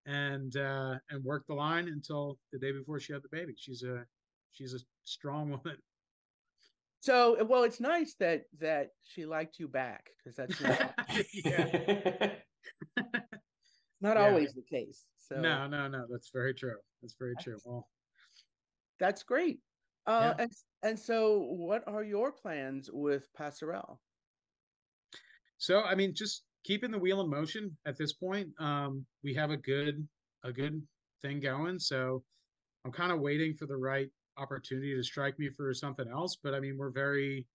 and 0.07 0.57
uh 0.57 0.95
and 1.11 1.23
worked 1.25 1.49
the 1.49 1.55
line 1.55 1.89
until 1.89 2.39
the 2.53 2.59
day 2.59 2.73
before 2.73 2.99
she 2.99 3.13
had 3.13 3.23
the 3.23 3.29
baby. 3.31 3.55
She's 3.57 3.83
a 3.83 4.05
she's 4.51 4.75
a 4.75 4.79
strong 5.05 5.51
woman. 5.65 5.77
So 7.01 7.45
well, 7.45 7.63
it's 7.63 7.81
nice 7.81 8.15
that 8.19 8.45
that 8.61 8.91
she 9.03 9.27
liked 9.27 9.59
you 9.59 9.69
back 9.69 10.11
because 10.19 10.37
that's 10.37 10.61
not, 10.63 10.95
not 14.01 14.17
yeah. 14.17 14.27
always 14.27 14.55
the 14.55 14.63
case. 14.63 15.05
So 15.19 15.37
no, 15.41 15.69
no, 15.69 15.89
no, 15.89 16.07
that's 16.11 16.31
very 16.33 16.55
true. 16.55 16.77
That's 17.03 17.15
very 17.19 17.35
true. 17.41 17.59
Well, 17.65 17.87
that's 18.99 19.23
great. 19.23 19.61
Uh, 20.07 20.35
yeah. 20.37 20.43
and, 20.43 20.51
and 20.83 20.99
so, 20.99 21.47
what 21.51 21.83
are 21.87 22.03
your 22.03 22.33
plans 22.33 22.89
with 22.93 23.29
Passerelle? 23.39 23.99
So, 25.59 25.83
I 25.83 25.95
mean, 25.95 26.15
just 26.15 26.45
keeping 26.65 26.91
the 26.91 26.99
wheel 26.99 27.21
in 27.21 27.31
motion 27.31 27.77
at 27.87 27.97
this 27.97 28.13
point. 28.13 28.49
Um, 28.61 29.05
we 29.23 29.35
have 29.35 29.51
a 29.51 29.57
good 29.57 30.07
a 30.45 30.53
good 30.53 30.81
thing 31.23 31.41
going. 31.41 31.79
So, 31.79 32.23
I'm 32.85 32.93
kind 32.93 33.13
of 33.13 33.21
waiting 33.21 33.55
for 33.55 33.67
the 33.67 33.77
right 33.77 34.09
opportunity 34.39 34.95
to 34.95 35.03
strike 35.03 35.39
me 35.39 35.51
for 35.51 35.75
something 35.75 36.07
else. 36.09 36.39
But 36.43 36.55
I 36.55 36.61
mean, 36.61 36.77
we're 36.79 36.91
very. 36.91 37.47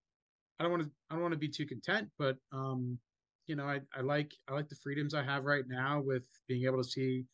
I 0.58 0.62
don't 0.62 0.72
want 0.72 0.84
to. 0.84 0.90
I 1.10 1.14
don't 1.14 1.22
want 1.22 1.32
to 1.32 1.38
be 1.38 1.48
too 1.48 1.66
content, 1.66 2.08
but 2.18 2.36
um, 2.52 2.98
you 3.46 3.56
know, 3.56 3.64
I, 3.64 3.80
I 3.96 4.00
like 4.02 4.32
I 4.48 4.54
like 4.54 4.68
the 4.68 4.76
freedoms 4.76 5.14
I 5.14 5.22
have 5.22 5.44
right 5.44 5.64
now 5.66 6.00
with 6.00 6.24
being 6.48 6.64
able 6.64 6.82
to 6.82 6.88
see 6.88 7.24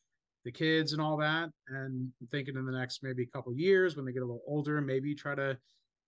the 0.45 0.53
kids 0.53 0.93
and 0.93 1.03
all 1.03 1.17
that. 1.19 1.51
And 1.69 2.13
I'm 2.21 2.29
thinking 2.31 2.57
in 2.57 2.65
the 2.65 2.73
next 2.73 3.03
maybe 3.03 3.27
couple 3.27 3.55
years 3.55 3.97
when 3.97 4.05
they 4.05 4.13
get 4.13 4.23
a 4.23 4.27
little 4.27 4.43
older, 4.47 4.81
maybe 4.81 5.15
try 5.15 5.35
to 5.35 5.59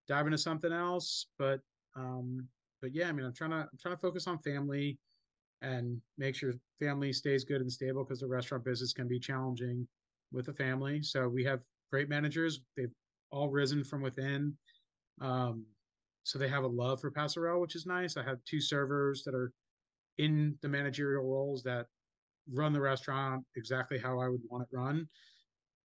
dive 0.08 0.26
into 0.26 0.38
something 0.38 0.72
else. 0.72 1.26
But 1.38 1.60
um, 1.96 2.46
but 2.80 2.94
yeah, 2.94 3.08
I 3.08 3.12
mean, 3.12 3.26
I'm 3.26 3.34
trying 3.34 3.50
to 3.50 3.56
I'm 3.58 3.78
trying 3.80 3.94
to 3.94 4.00
focus 4.00 4.26
on 4.26 4.38
family 4.38 4.98
and 5.60 6.00
make 6.18 6.34
sure 6.34 6.52
family 6.80 7.12
stays 7.12 7.44
good 7.44 7.60
and 7.60 7.70
stable 7.70 8.04
because 8.04 8.20
the 8.20 8.26
restaurant 8.26 8.64
business 8.64 8.92
can 8.92 9.06
be 9.06 9.20
challenging 9.20 9.86
with 10.32 10.48
a 10.48 10.52
family. 10.52 11.02
So 11.02 11.28
we 11.28 11.44
have 11.44 11.60
great 11.90 12.08
managers. 12.08 12.60
They've 12.76 12.90
all 13.30 13.48
risen 13.48 13.84
from 13.84 14.02
within. 14.02 14.54
Um, 15.20 15.64
so 16.24 16.38
they 16.38 16.48
have 16.48 16.64
a 16.64 16.68
love 16.68 17.00
for 17.00 17.10
Passerelle, 17.10 17.60
which 17.60 17.76
is 17.76 17.86
nice. 17.86 18.16
I 18.16 18.24
have 18.24 18.38
two 18.44 18.60
servers 18.60 19.22
that 19.24 19.34
are 19.34 19.52
in 20.18 20.56
the 20.62 20.68
managerial 20.68 21.24
roles 21.24 21.62
that 21.62 21.86
run 22.50 22.72
the 22.72 22.80
restaurant 22.80 23.44
exactly 23.56 23.98
how 23.98 24.20
I 24.20 24.28
would 24.28 24.40
want 24.48 24.64
it 24.64 24.76
run. 24.76 25.08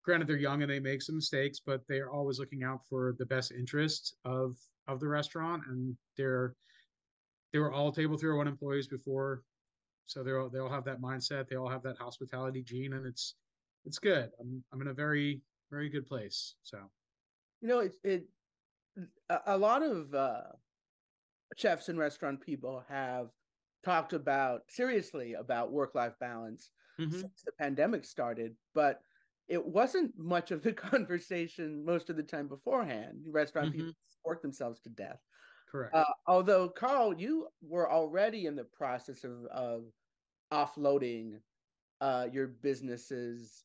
Granted, 0.04 0.28
they're 0.28 0.38
young 0.38 0.62
and 0.62 0.72
they 0.72 0.80
make 0.80 1.02
some 1.02 1.16
mistakes, 1.16 1.60
but 1.66 1.82
they 1.88 2.00
are 2.00 2.10
always 2.10 2.40
looking 2.40 2.64
out 2.64 2.80
for 2.90 3.16
the 3.20 3.26
best 3.26 3.52
interest 3.52 4.16
of 4.26 4.56
of 4.88 5.00
the 5.00 5.08
restaurant. 5.08 5.64
And 5.68 5.96
they're 6.16 6.56
they 7.54 7.60
were 7.60 7.72
all 7.72 7.92
table 7.92 8.18
301 8.18 8.48
employees 8.48 8.88
before, 8.88 9.42
so 10.06 10.24
they 10.24 10.32
all 10.32 10.50
they 10.50 10.60
all 10.60 10.70
have 10.70 10.86
that 10.86 11.02
mindset. 11.02 11.48
They 11.48 11.58
all 11.58 11.70
have 11.70 11.84
that 11.84 11.98
hospitality 11.98 12.64
gene, 12.64 12.94
and 12.94 13.06
it's 13.06 13.36
it's 13.86 14.00
good. 14.00 14.30
I'm 14.40 14.64
I'm 14.74 14.82
in 14.82 14.88
a 14.88 14.94
very 14.94 15.42
very 15.70 15.90
good 15.90 16.06
place. 16.06 16.56
So, 16.64 16.78
you 17.62 17.68
know, 17.68 17.80
it's 17.80 17.98
it 18.04 18.28
a 19.46 19.58
lot 19.58 19.84
of 19.84 20.14
uh, 20.14 20.42
chefs 21.56 21.90
and 21.90 22.00
restaurant 22.00 22.42
people 22.42 22.84
have 22.90 23.28
talked 23.88 24.12
about 24.12 24.64
seriously 24.68 25.34
about 25.34 25.72
work 25.72 25.96
life 25.96 26.14
balance 26.20 26.72
mm-hmm. 27.00 27.12
since 27.12 27.44
the 27.46 27.54
pandemic 27.54 28.04
started, 28.04 28.54
but 28.76 29.00
it 29.48 29.66
wasn't 29.66 30.12
much 30.18 30.52
of 30.52 30.62
the 30.62 30.74
conversation 30.92 31.86
most 31.86 32.10
of 32.10 32.18
the 32.18 32.24
time 32.24 32.50
beforehand. 32.50 33.20
Restaurant 33.32 33.70
mm-hmm. 33.70 33.78
people 33.78 33.94
support 34.10 34.42
themselves 34.42 34.82
to 34.82 34.90
death. 34.90 35.20
Correct. 35.72 35.96
Uh, 35.96 36.04
although 36.28 36.68
Carl, 36.68 37.14
you 37.18 37.48
were 37.62 37.90
already 37.90 38.46
in 38.46 38.56
the 38.56 38.66
process 38.66 39.24
of 39.24 39.46
of 39.46 39.84
offloading 40.52 41.40
uh, 42.02 42.28
your 42.32 42.48
businesses 42.48 43.64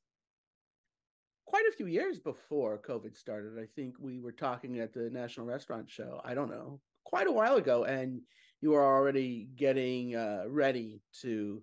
quite 1.47 1.65
a 1.69 1.77
few 1.77 1.87
years 1.87 2.19
before 2.19 2.81
COVID 2.89 3.17
started. 3.17 3.59
I 3.59 3.67
think 3.75 3.97
we 3.99 4.21
were 4.21 4.33
talking 4.33 4.79
at 4.79 4.93
the 4.93 5.11
National 5.11 5.47
Restaurant 5.47 5.91
Show. 5.91 6.21
I 6.25 6.35
don't 6.35 6.51
know, 6.51 6.81
quite 7.05 7.27
a 7.27 7.33
while 7.33 7.57
ago, 7.57 7.85
and 7.85 8.21
you 8.63 8.75
are 8.75 8.97
already 8.97 9.49
getting 9.57 10.17
uh, 10.17 10.45
ready 10.49 11.03
to 11.21 11.63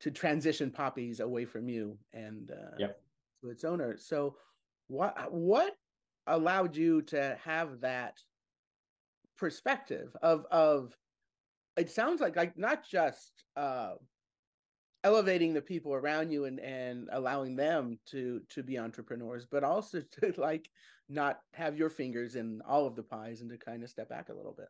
to 0.00 0.10
transition 0.10 0.70
Poppy's 0.70 1.20
away 1.20 1.44
from 1.44 1.68
you 1.68 1.98
and 2.14 2.50
uh, 2.50 2.76
yep. 2.78 3.00
to 3.42 3.50
its 3.50 3.64
owner. 3.64 3.96
So, 3.98 4.36
what 4.88 5.32
what 5.32 5.76
allowed 6.26 6.74
you 6.74 7.02
to 7.02 7.38
have 7.44 7.80
that 7.80 8.18
perspective 9.36 10.16
of 10.22 10.46
of 10.50 10.96
it 11.76 11.90
sounds 11.90 12.20
like 12.20 12.36
like 12.36 12.56
not 12.58 12.84
just 12.88 13.44
uh, 13.56 13.92
elevating 15.04 15.52
the 15.52 15.62
people 15.62 15.94
around 15.94 16.30
you 16.30 16.46
and 16.46 16.58
and 16.60 17.08
allowing 17.12 17.56
them 17.56 17.98
to 18.06 18.40
to 18.48 18.62
be 18.62 18.78
entrepreneurs 18.78 19.46
but 19.50 19.64
also 19.64 20.00
to 20.20 20.34
like 20.38 20.68
not 21.08 21.40
have 21.54 21.76
your 21.76 21.90
fingers 21.90 22.36
in 22.36 22.62
all 22.66 22.86
of 22.86 22.94
the 22.96 23.02
pies 23.02 23.40
and 23.40 23.50
to 23.50 23.58
kind 23.58 23.82
of 23.82 23.90
step 23.90 24.08
back 24.08 24.28
a 24.28 24.34
little 24.34 24.54
bit 24.56 24.68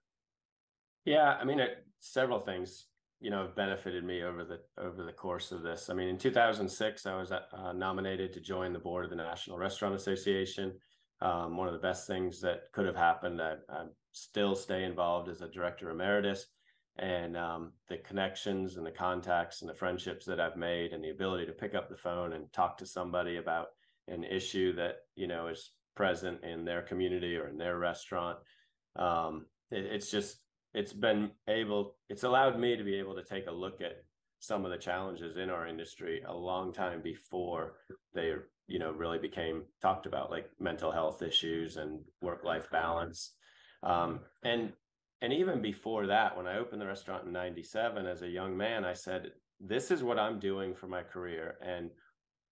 yeah, 1.04 1.36
I 1.40 1.44
mean, 1.44 1.60
it, 1.60 1.84
several 2.00 2.40
things 2.40 2.86
you 3.20 3.30
know 3.30 3.42
have 3.42 3.54
benefited 3.54 4.02
me 4.04 4.22
over 4.22 4.44
the 4.44 4.60
over 4.82 5.02
the 5.02 5.12
course 5.12 5.52
of 5.52 5.62
this. 5.62 5.90
I 5.90 5.94
mean, 5.94 6.08
in 6.08 6.18
2006, 6.18 7.06
I 7.06 7.16
was 7.16 7.32
uh, 7.32 7.72
nominated 7.72 8.32
to 8.32 8.40
join 8.40 8.72
the 8.72 8.78
board 8.78 9.04
of 9.04 9.10
the 9.10 9.16
National 9.16 9.58
Restaurant 9.58 9.94
Association. 9.94 10.72
Um, 11.22 11.56
one 11.58 11.68
of 11.68 11.74
the 11.74 11.80
best 11.80 12.06
things 12.06 12.40
that 12.40 12.62
could 12.72 12.86
have 12.86 12.96
happened. 12.96 13.42
I, 13.42 13.56
I 13.68 13.84
still 14.12 14.54
stay 14.54 14.84
involved 14.84 15.28
as 15.28 15.42
a 15.42 15.50
director 15.50 15.90
emeritus, 15.90 16.46
and 16.98 17.36
um, 17.36 17.72
the 17.88 17.98
connections 17.98 18.76
and 18.76 18.86
the 18.86 18.90
contacts 18.90 19.60
and 19.60 19.68
the 19.68 19.74
friendships 19.74 20.24
that 20.26 20.40
I've 20.40 20.56
made, 20.56 20.92
and 20.92 21.04
the 21.04 21.10
ability 21.10 21.46
to 21.46 21.52
pick 21.52 21.74
up 21.74 21.90
the 21.90 21.96
phone 21.96 22.32
and 22.32 22.50
talk 22.52 22.78
to 22.78 22.86
somebody 22.86 23.36
about 23.36 23.68
an 24.08 24.24
issue 24.24 24.74
that 24.76 24.96
you 25.14 25.26
know 25.26 25.48
is 25.48 25.72
present 25.94 26.42
in 26.42 26.64
their 26.64 26.82
community 26.82 27.36
or 27.36 27.48
in 27.48 27.58
their 27.58 27.78
restaurant. 27.78 28.38
Um, 28.96 29.46
it, 29.70 29.84
it's 29.84 30.10
just 30.10 30.38
it's 30.74 30.92
been 30.92 31.30
able 31.48 31.96
it's 32.08 32.22
allowed 32.22 32.58
me 32.58 32.76
to 32.76 32.84
be 32.84 32.96
able 32.96 33.14
to 33.14 33.24
take 33.24 33.46
a 33.46 33.52
look 33.52 33.80
at 33.80 34.04
some 34.38 34.64
of 34.64 34.70
the 34.70 34.78
challenges 34.78 35.36
in 35.36 35.50
our 35.50 35.66
industry 35.66 36.22
a 36.26 36.34
long 36.34 36.72
time 36.72 37.02
before 37.02 37.74
they 38.14 38.34
you 38.66 38.78
know 38.78 38.92
really 38.92 39.18
became 39.18 39.64
talked 39.82 40.06
about 40.06 40.30
like 40.30 40.48
mental 40.58 40.90
health 40.90 41.22
issues 41.22 41.76
and 41.76 42.00
work 42.22 42.44
life 42.44 42.70
balance. 42.70 43.34
Um, 43.82 44.20
and 44.42 44.72
and 45.22 45.32
even 45.32 45.60
before 45.60 46.06
that 46.06 46.36
when 46.36 46.46
i 46.46 46.58
opened 46.58 46.80
the 46.80 46.86
restaurant 46.86 47.26
in 47.26 47.32
97 47.32 48.06
as 48.06 48.22
a 48.22 48.28
young 48.28 48.56
man 48.56 48.84
i 48.84 48.92
said 48.92 49.32
this 49.58 49.90
is 49.90 50.02
what 50.02 50.18
i'm 50.18 50.38
doing 50.38 50.74
for 50.74 50.86
my 50.86 51.02
career 51.02 51.56
and 51.62 51.90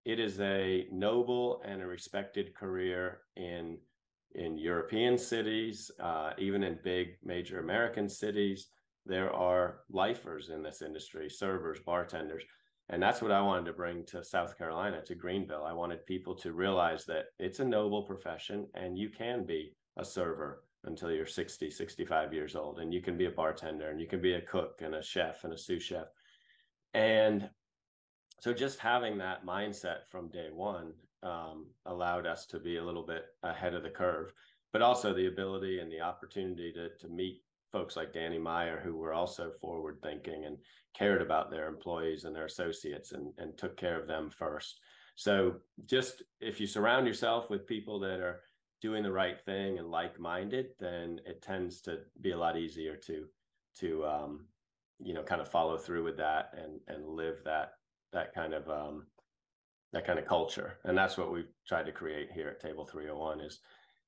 it 0.04 0.18
is 0.18 0.40
a 0.40 0.87
noble 0.90 1.62
and 1.64 1.83
a 1.83 1.87
respected 1.87 2.54
career 2.54 3.20
in 3.37 3.78
in 4.35 4.59
european 4.59 5.17
cities 5.17 5.91
uh, 6.01 6.31
even 6.38 6.62
in 6.62 6.79
big 6.85 7.17
major 7.23 7.59
american 7.61 8.09
cities 8.09 8.69
there 9.09 9.33
are 9.33 9.81
lifers 9.91 10.51
in 10.51 10.62
this 10.62 10.83
industry, 10.83 11.31
servers, 11.31 11.81
bartenders. 11.81 12.45
And 12.91 13.03
that's 13.03 13.23
what 13.23 13.33
I 13.33 13.41
wanted 13.41 13.64
to 13.67 13.73
bring 13.73 14.05
to 14.07 14.23
South 14.23 14.57
Carolina, 14.57 15.03
to 15.07 15.14
Greenville. 15.14 15.64
I 15.64 15.73
wanted 15.73 16.07
people 16.07 16.35
to 16.37 16.53
realize 16.53 17.07
that 17.07 17.27
it's 17.38 17.61
a 17.61 17.64
noble 17.64 18.03
profession 18.03 18.67
and 18.75 18.99
you 18.99 19.09
can 19.09 19.45
be 19.45 19.75
a 19.97 20.05
server 20.05 20.62
until 20.85 21.11
you're 21.11 21.27
60, 21.27 21.71
65 21.71 22.33
years 22.33 22.55
old. 22.55 22.81
And 22.81 22.93
you 22.93 23.01
can 23.01 23.17
be 23.17 23.25
a 23.25 23.31
bartender 23.31 23.91
and 23.91 24.01
you 24.01 24.07
can 24.07 24.21
be 24.21 24.35
a 24.35 24.43
cook 24.43 24.81
and 24.83 24.95
a 24.95 25.03
chef 25.03 25.45
and 25.45 25.55
a 25.55 25.59
sous 25.59 25.83
chef. 25.83 26.07
And 26.93 27.49
so 28.41 28.53
just 28.53 28.79
having 28.79 29.19
that 29.19 29.45
mindset 29.45 30.07
from 30.11 30.29
day 30.29 30.49
one 30.53 30.93
um, 31.22 31.66
allowed 31.87 32.26
us 32.26 32.46
to 32.46 32.59
be 32.59 32.76
a 32.76 32.85
little 32.85 33.04
bit 33.04 33.24
ahead 33.42 33.74
of 33.74 33.83
the 33.83 33.90
curve, 33.90 34.33
but 34.72 34.83
also 34.83 35.12
the 35.12 35.26
ability 35.26 35.81
and 35.81 35.90
the 35.90 36.00
opportunity 36.00 36.72
to, 36.72 36.88
to 37.00 37.12
meet 37.12 37.42
folks 37.70 37.96
like 37.96 38.12
Danny 38.12 38.38
Meyer 38.38 38.81
who 38.83 38.96
were 38.96 39.12
also 39.12 39.50
forward 39.61 39.98
thinking 40.02 40.44
and 40.46 40.57
cared 40.96 41.20
about 41.20 41.50
their 41.50 41.68
employees 41.68 42.24
and 42.24 42.35
their 42.35 42.46
associates 42.46 43.12
and, 43.12 43.33
and 43.38 43.57
took 43.59 43.76
care 43.76 44.00
of 44.00 44.09
them 44.09 44.31
first. 44.31 44.81
So 45.16 45.57
just 45.87 46.22
if 46.40 46.61
you 46.61 46.66
surround 46.66 47.07
yourself 47.07 47.50
with 47.50 47.66
people 47.66 47.98
that 48.00 48.20
are 48.20 48.40
doing 48.81 49.02
the 49.02 49.12
right 49.12 49.40
thing 49.44 49.78
and 49.78 49.90
like-minded, 49.90 50.68
then 50.78 51.20
it 51.26 51.42
tends 51.42 51.81
to 51.83 51.98
be 52.20 52.31
a 52.31 52.38
lot 52.38 52.57
easier 52.57 52.96
to 53.07 53.26
to 53.81 54.07
um, 54.07 54.46
you 55.00 55.14
know 55.14 55.22
kind 55.22 55.40
of 55.40 55.48
follow 55.48 55.76
through 55.76 56.04
with 56.04 56.16
that 56.16 56.52
and 56.57 56.81
and 56.88 57.07
live 57.07 57.42
that 57.44 57.72
that 58.12 58.33
kind 58.35 58.54
of 58.54 58.68
um, 58.68 59.07
that 59.92 60.07
kind 60.07 60.18
of 60.18 60.27
culture. 60.27 60.79
And 60.85 60.96
that's 60.96 61.16
what 61.16 61.33
we've 61.33 61.51
tried 61.66 61.87
to 61.87 61.92
create 61.92 62.31
here 62.33 62.48
at 62.48 62.61
Table 62.61 62.85
301 62.85 63.40
is 63.40 63.61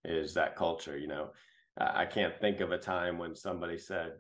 is 0.05 0.35
that 0.35 0.57
culture. 0.57 0.97
You 0.99 1.09
know, 1.09 1.31
I 1.79 2.07
can't 2.07 2.38
think 2.40 2.61
of 2.61 2.73
a 2.73 2.79
time 2.79 3.19
when 3.19 3.35
somebody 3.35 3.79
said, 3.79 4.12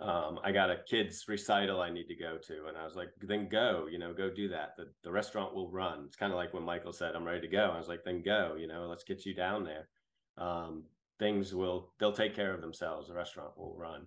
um, 0.00 0.38
I 0.44 0.52
got 0.52 0.70
a 0.70 0.76
kids 0.88 1.24
recital 1.26 1.80
I 1.80 1.90
need 1.90 2.06
to 2.08 2.14
go 2.14 2.38
to. 2.46 2.66
And 2.68 2.76
I 2.76 2.84
was 2.84 2.94
like, 2.94 3.08
then 3.20 3.48
go, 3.48 3.88
you 3.90 3.98
know, 3.98 4.12
go 4.12 4.30
do 4.30 4.48
that. 4.48 4.74
The, 4.76 4.88
the 5.02 5.10
restaurant 5.10 5.54
will 5.54 5.70
run. 5.70 6.04
It's 6.06 6.16
kind 6.16 6.32
of 6.32 6.36
like 6.36 6.54
when 6.54 6.62
Michael 6.62 6.92
said, 6.92 7.14
I'm 7.14 7.24
ready 7.24 7.40
to 7.40 7.48
go. 7.48 7.72
I 7.74 7.78
was 7.78 7.88
like, 7.88 8.04
then 8.04 8.22
go, 8.22 8.56
you 8.58 8.68
know, 8.68 8.86
let's 8.88 9.04
get 9.04 9.26
you 9.26 9.34
down 9.34 9.64
there. 9.64 9.88
Um, 10.36 10.84
things 11.18 11.52
will, 11.52 11.92
they'll 11.98 12.12
take 12.12 12.36
care 12.36 12.54
of 12.54 12.60
themselves. 12.60 13.08
The 13.08 13.14
restaurant 13.14 13.58
will 13.58 13.74
run. 13.76 14.06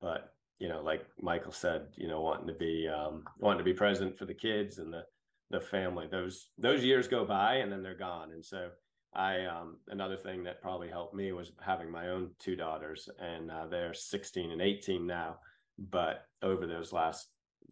But, 0.00 0.32
you 0.60 0.68
know, 0.68 0.80
like 0.80 1.04
Michael 1.20 1.52
said, 1.52 1.86
you 1.96 2.06
know, 2.06 2.20
wanting 2.20 2.46
to 2.46 2.54
be, 2.54 2.88
um, 2.88 3.24
wanting 3.38 3.58
to 3.58 3.64
be 3.64 3.72
present 3.72 4.16
for 4.16 4.26
the 4.26 4.34
kids 4.34 4.78
and 4.78 4.92
the, 4.92 5.02
the 5.50 5.60
family, 5.60 6.06
those, 6.10 6.48
those 6.58 6.84
years 6.84 7.08
go 7.08 7.24
by 7.24 7.56
and 7.56 7.72
then 7.72 7.82
they're 7.82 7.94
gone. 7.96 8.32
And 8.32 8.44
so, 8.44 8.70
I 9.12 9.44
um, 9.46 9.78
another 9.88 10.16
thing 10.16 10.44
that 10.44 10.62
probably 10.62 10.88
helped 10.88 11.14
me 11.14 11.32
was 11.32 11.50
having 11.60 11.90
my 11.90 12.10
own 12.10 12.30
two 12.38 12.54
daughters, 12.54 13.08
and 13.18 13.50
uh, 13.50 13.66
they're 13.66 13.92
16 13.94 14.52
and 14.52 14.62
18 14.62 15.06
now. 15.06 15.38
But 15.78 16.26
over 16.42 16.66
those 16.66 16.92
last 16.92 17.28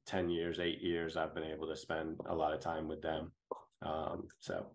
10 0.06 0.30
years, 0.30 0.58
eight 0.58 0.80
years, 0.80 1.16
I've 1.16 1.34
been 1.34 1.44
able 1.44 1.68
to 1.68 1.76
spend 1.76 2.16
a 2.26 2.34
lot 2.34 2.54
of 2.54 2.60
time 2.60 2.88
with 2.88 3.02
them. 3.02 3.30
Um, 3.82 4.26
so, 4.40 4.66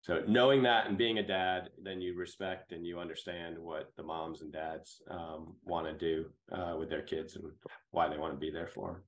so 0.00 0.22
knowing 0.26 0.62
that 0.62 0.86
and 0.86 0.96
being 0.96 1.18
a 1.18 1.26
dad, 1.26 1.70
then 1.82 2.00
you 2.00 2.14
respect 2.14 2.72
and 2.72 2.86
you 2.86 2.98
understand 2.98 3.58
what 3.58 3.92
the 3.96 4.02
moms 4.02 4.40
and 4.40 4.52
dads 4.52 5.02
um, 5.10 5.56
want 5.64 5.86
to 5.86 5.92
do 5.92 6.26
uh, 6.52 6.76
with 6.78 6.88
their 6.88 7.02
kids 7.02 7.36
and 7.36 7.44
why 7.90 8.08
they 8.08 8.16
want 8.16 8.32
to 8.32 8.38
be 8.38 8.50
there 8.50 8.68
for 8.68 8.92
them. 8.92 9.02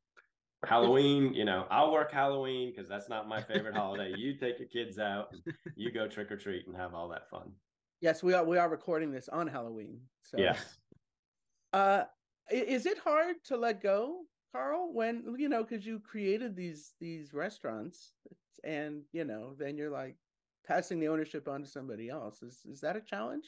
Halloween, 0.67 1.33
you 1.33 1.45
know, 1.45 1.67
I'll 1.71 1.91
work 1.91 2.13
Halloween 2.13 2.71
because 2.71 2.89
that's 2.89 3.09
not 3.09 3.29
my 3.29 3.43
favorite 3.43 3.75
holiday. 3.75 4.13
You 4.17 4.35
take 4.35 4.59
your 4.59 4.69
kids 4.69 4.99
out, 4.99 5.35
you 5.75 5.91
go 5.91 6.07
trick 6.07 6.31
or 6.31 6.37
treat 6.37 6.67
and 6.67 6.77
have 6.77 6.95
all 6.95 7.09
that 7.09 7.29
fun. 7.31 7.53
Yes, 8.01 8.23
we 8.23 8.35
are. 8.35 8.45
We 8.45 8.59
are 8.59 8.69
recording 8.69 9.11
this 9.11 9.29
on 9.29 9.47
Halloween. 9.47 10.01
So 10.23 10.39
yes. 10.39 10.79
Uh, 11.73 12.05
is 12.51 12.87
it 12.87 12.99
hard 12.99 13.37
to 13.45 13.57
let 13.57 13.83
go, 13.83 14.23
Carl? 14.53 14.93
When 14.93 15.37
you 15.39 15.49
know, 15.49 15.63
because 15.63 15.87
you 15.87 16.01
created 16.01 16.57
these 16.57 16.93
these 17.01 17.33
restaurants, 17.33 18.13
and 18.65 19.03
you 19.13 19.25
know, 19.25 19.55
then 19.59 19.77
you're 19.77 19.91
like 19.91 20.17
passing 20.67 20.99
the 20.99 21.09
ownership 21.09 21.49
on 21.49 21.63
to 21.63 21.69
somebody 21.69 22.09
else. 22.09 22.43
Is 22.43 22.61
is 22.71 22.81
that 22.81 22.97
a 22.97 23.01
challenge? 23.01 23.45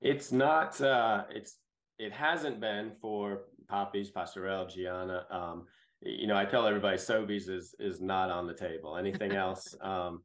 It's 0.00 0.32
not. 0.32 0.80
uh 0.80 1.24
It's 1.30 1.58
it 1.98 2.12
hasn't 2.12 2.60
been 2.60 2.92
for 2.92 3.44
Poppy's, 3.68 4.10
Passerelle, 4.10 4.68
Gianna. 4.68 5.26
Um, 5.30 5.66
you 6.04 6.26
know, 6.26 6.36
I 6.36 6.44
tell 6.44 6.66
everybody 6.66 6.98
Soby's 6.98 7.48
is 7.48 7.74
is 7.78 8.00
not 8.00 8.30
on 8.30 8.46
the 8.46 8.54
table. 8.54 8.96
Anything 8.96 9.32
else, 9.44 9.74
um, 9.80 10.22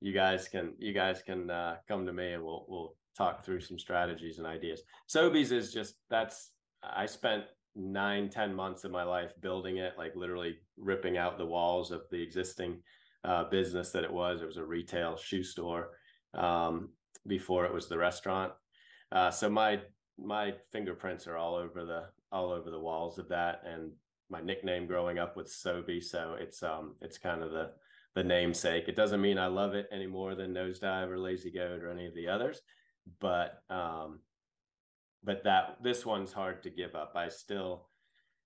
you 0.00 0.12
guys 0.12 0.48
can 0.48 0.74
you 0.78 0.92
guys 0.92 1.22
can 1.22 1.50
uh, 1.50 1.76
come 1.88 2.06
to 2.06 2.12
me 2.12 2.32
and 2.32 2.42
we'll 2.42 2.66
we'll 2.68 2.94
talk 3.16 3.44
through 3.44 3.60
some 3.60 3.78
strategies 3.78 4.38
and 4.38 4.46
ideas. 4.46 4.82
Soby's 5.06 5.52
is 5.52 5.72
just 5.72 5.94
that's 6.10 6.50
I 6.82 7.06
spent 7.06 7.44
nine 7.76 8.28
ten 8.28 8.54
months 8.54 8.84
of 8.84 8.90
my 8.90 9.04
life 9.04 9.32
building 9.40 9.76
it, 9.76 9.94
like 9.96 10.16
literally 10.16 10.56
ripping 10.76 11.16
out 11.16 11.38
the 11.38 11.46
walls 11.46 11.90
of 11.90 12.02
the 12.10 12.22
existing 12.22 12.82
uh, 13.24 13.44
business 13.44 13.90
that 13.90 14.04
it 14.04 14.12
was. 14.12 14.42
It 14.42 14.46
was 14.46 14.56
a 14.56 14.64
retail 14.64 15.16
shoe 15.16 15.44
store 15.44 15.90
um, 16.34 16.90
before 17.26 17.66
it 17.66 17.74
was 17.74 17.88
the 17.88 17.98
restaurant. 17.98 18.52
Uh, 19.12 19.30
so 19.30 19.48
my 19.48 19.80
my 20.18 20.54
fingerprints 20.72 21.26
are 21.26 21.36
all 21.36 21.54
over 21.54 21.84
the 21.84 22.04
all 22.32 22.50
over 22.50 22.70
the 22.70 22.78
walls 22.78 23.18
of 23.18 23.28
that 23.28 23.62
and 23.64 23.90
my 24.30 24.40
nickname 24.40 24.86
growing 24.86 25.18
up 25.18 25.36
with 25.36 25.48
Soby, 25.48 26.00
so 26.00 26.36
it's 26.38 26.62
um 26.62 26.94
it's 27.00 27.18
kind 27.18 27.42
of 27.42 27.50
the 27.50 27.70
the 28.14 28.24
namesake. 28.24 28.88
It 28.88 28.96
doesn't 28.96 29.20
mean 29.20 29.38
I 29.38 29.46
love 29.46 29.74
it 29.74 29.86
any 29.92 30.06
more 30.06 30.34
than 30.34 30.54
Nosedive 30.54 31.10
or 31.10 31.18
Lazy 31.18 31.50
Goat 31.50 31.82
or 31.82 31.90
any 31.90 32.06
of 32.06 32.14
the 32.14 32.28
others, 32.28 32.60
but 33.20 33.62
um 33.70 34.20
but 35.22 35.44
that 35.44 35.76
this 35.82 36.06
one's 36.06 36.32
hard 36.32 36.62
to 36.62 36.70
give 36.70 36.94
up. 36.94 37.12
I 37.14 37.28
still 37.28 37.88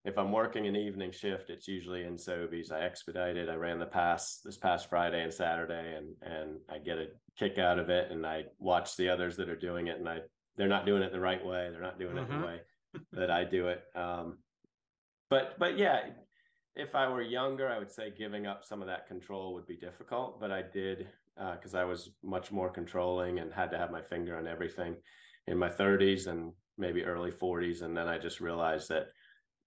if 0.05 0.19
I'm 0.19 0.33
working 0.33 0.67
an 0.67 0.77
evening 0.77 1.13
shift, 1.13 1.49
it's 1.49 1.67
usually 1.67 2.05
in 2.05 2.19
Soby's. 2.19 2.71
I 2.71 2.81
expedited. 2.81 3.49
I 3.49 3.55
ran 3.55 3.79
the 3.79 3.87
pass 3.87 4.41
this 4.45 4.59
past 4.59 4.91
Friday 4.91 5.23
and 5.23 5.33
Saturday, 5.33 5.97
and 5.97 6.15
and 6.21 6.59
I 6.71 6.79
get 6.79 6.99
a 6.99 7.07
kick 7.39 7.59
out 7.59 7.79
of 7.79 7.89
it. 7.89 8.11
And 8.11 8.27
I 8.27 8.45
watch 8.59 8.97
the 8.97 9.09
others 9.09 9.37
that 9.37 9.49
are 9.49 9.57
doing 9.57 9.87
it, 9.87 9.99
and 9.99 10.09
I 10.09 10.19
they're 10.57 10.69
not 10.69 10.85
doing 10.85 11.03
it 11.03 11.13
the 11.13 11.21
right 11.21 11.45
way. 11.45 11.69
They're 11.71 11.81
not 11.81 11.99
doing 11.99 12.19
it 12.19 12.29
the 12.29 12.35
mm-hmm. 12.35 12.45
way 12.45 12.61
that 13.13 13.31
I 13.31 13.45
do 13.45 13.69
it. 13.69 13.83
Um, 13.97 14.39
but 15.31 15.59
but 15.59 15.79
yeah, 15.79 16.01
if 16.77 16.95
I 16.95 17.09
were 17.09 17.23
younger, 17.23 17.69
I 17.69 17.79
would 17.79 17.91
say 17.91 18.13
giving 18.17 18.47
up 18.47 18.65
some 18.65 18.81
of 18.81 18.89
that 18.89 19.07
control 19.07 19.55
would 19.55 19.67
be 19.67 19.77
difficult. 19.77 20.41
But 20.41 20.51
I 20.51 20.63
did 20.63 21.07
because 21.37 21.75
uh, 21.75 21.79
I 21.79 21.85
was 21.85 22.11
much 22.23 22.53
more 22.53 22.71
controlling 22.71 23.39
and 23.39 23.53
had 23.53 23.71
to 23.73 23.79
have 23.79 23.91
my 23.91 24.03
finger 24.03 24.37
on 24.37 24.47
everything 24.47 24.97
in 25.47 25.59
my 25.59 25.69
30s 25.69 26.27
and 26.27 26.53
maybe 26.79 27.05
early 27.05 27.31
40s, 27.31 27.83
and 27.83 27.97
then 27.97 28.09
I 28.09 28.19
just 28.19 28.41
realized 28.41 28.89
that 28.89 29.09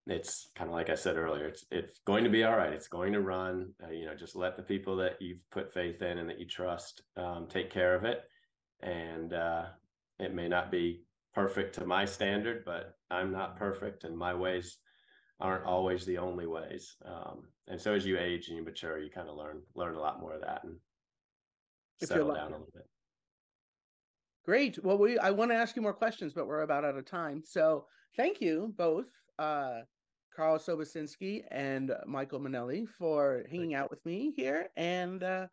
it's 0.07 0.49
kind 0.55 0.69
of 0.69 0.73
like 0.73 0.89
I 0.89 0.95
said 0.95 1.17
earlier, 1.17 1.47
it's 1.47 1.65
it's 1.71 1.99
going 2.05 2.23
to 2.23 2.29
be 2.29 2.43
all 2.43 2.55
right. 2.55 2.71
It's 2.71 2.87
going 2.87 3.13
to 3.13 3.21
run. 3.21 3.73
Uh, 3.83 3.91
you 3.91 4.05
know, 4.05 4.15
just 4.15 4.35
let 4.35 4.55
the 4.55 4.63
people 4.63 4.95
that 4.97 5.21
you've 5.21 5.41
put 5.51 5.73
faith 5.73 6.01
in 6.01 6.17
and 6.17 6.29
that 6.29 6.39
you 6.39 6.45
trust 6.45 7.01
um, 7.17 7.47
take 7.49 7.69
care 7.69 7.93
of 7.93 8.05
it. 8.05 8.21
And 8.81 9.33
uh, 9.33 9.65
it 10.19 10.33
may 10.33 10.47
not 10.47 10.71
be 10.71 11.03
perfect 11.33 11.75
to 11.75 11.85
my 11.85 12.05
standard, 12.05 12.63
but 12.65 12.95
I'm 13.11 13.31
not 13.31 13.57
perfect, 13.57 14.03
and 14.05 14.17
my 14.17 14.33
ways 14.33 14.77
aren't 15.39 15.65
always 15.65 16.05
the 16.05 16.17
only 16.17 16.47
ways. 16.47 16.95
Um, 17.05 17.47
and 17.67 17.79
so 17.79 17.93
as 17.93 18.05
you 18.05 18.17
age 18.17 18.47
and 18.47 18.57
you 18.57 18.63
mature, 18.63 18.97
you 18.97 19.09
kind 19.09 19.29
of 19.29 19.35
learn 19.35 19.61
learn 19.75 19.95
a 19.95 19.99
lot 19.99 20.19
more 20.19 20.33
of 20.33 20.41
that 20.41 20.63
and 20.63 20.77
if 22.01 22.09
settle 22.09 22.33
down 22.33 22.47
a 22.47 22.57
little 22.57 22.67
bit. 22.73 22.87
Great. 24.45 24.83
Well, 24.83 24.97
we 24.97 25.19
I 25.19 25.31
want 25.31 25.51
to 25.51 25.55
ask 25.55 25.75
you 25.75 25.81
more 25.81 25.93
questions, 25.93 26.33
but 26.33 26.47
we're 26.47 26.61
about 26.61 26.85
out 26.85 26.97
of 26.97 27.05
time. 27.05 27.41
So 27.43 27.85
thank 28.15 28.39
you 28.39 28.73
both, 28.77 29.07
uh, 29.37 29.81
Carl 30.35 30.57
Sobocinski 30.57 31.43
and 31.51 31.91
Michael 32.05 32.39
Minelli, 32.39 32.87
for 32.87 33.43
hanging 33.51 33.75
out 33.75 33.89
with 33.89 34.03
me 34.05 34.31
here. 34.35 34.69
And 34.77 35.21
uh, 35.23 35.47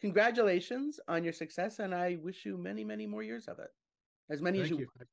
congratulations 0.00 1.00
on 1.08 1.24
your 1.24 1.32
success. 1.32 1.78
And 1.78 1.94
I 1.94 2.18
wish 2.20 2.44
you 2.44 2.58
many, 2.58 2.84
many 2.84 3.06
more 3.06 3.22
years 3.22 3.46
of 3.48 3.58
it. 3.58 3.70
As 4.30 4.42
many 4.42 4.58
thank 4.58 4.72
as 4.72 4.78
you, 4.78 4.78
you. 4.80 5.06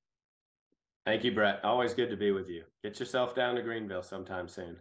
Thank 1.06 1.24
you, 1.24 1.32
Brett. 1.32 1.64
Always 1.64 1.94
good 1.94 2.10
to 2.12 2.18
be 2.18 2.32
with 2.32 2.48
you. 2.48 2.64
Get 2.84 3.00
yourself 3.00 3.34
down 3.34 3.56
to 3.56 3.62
Greenville 3.62 4.04
sometime 4.04 4.48
soon. 4.48 4.78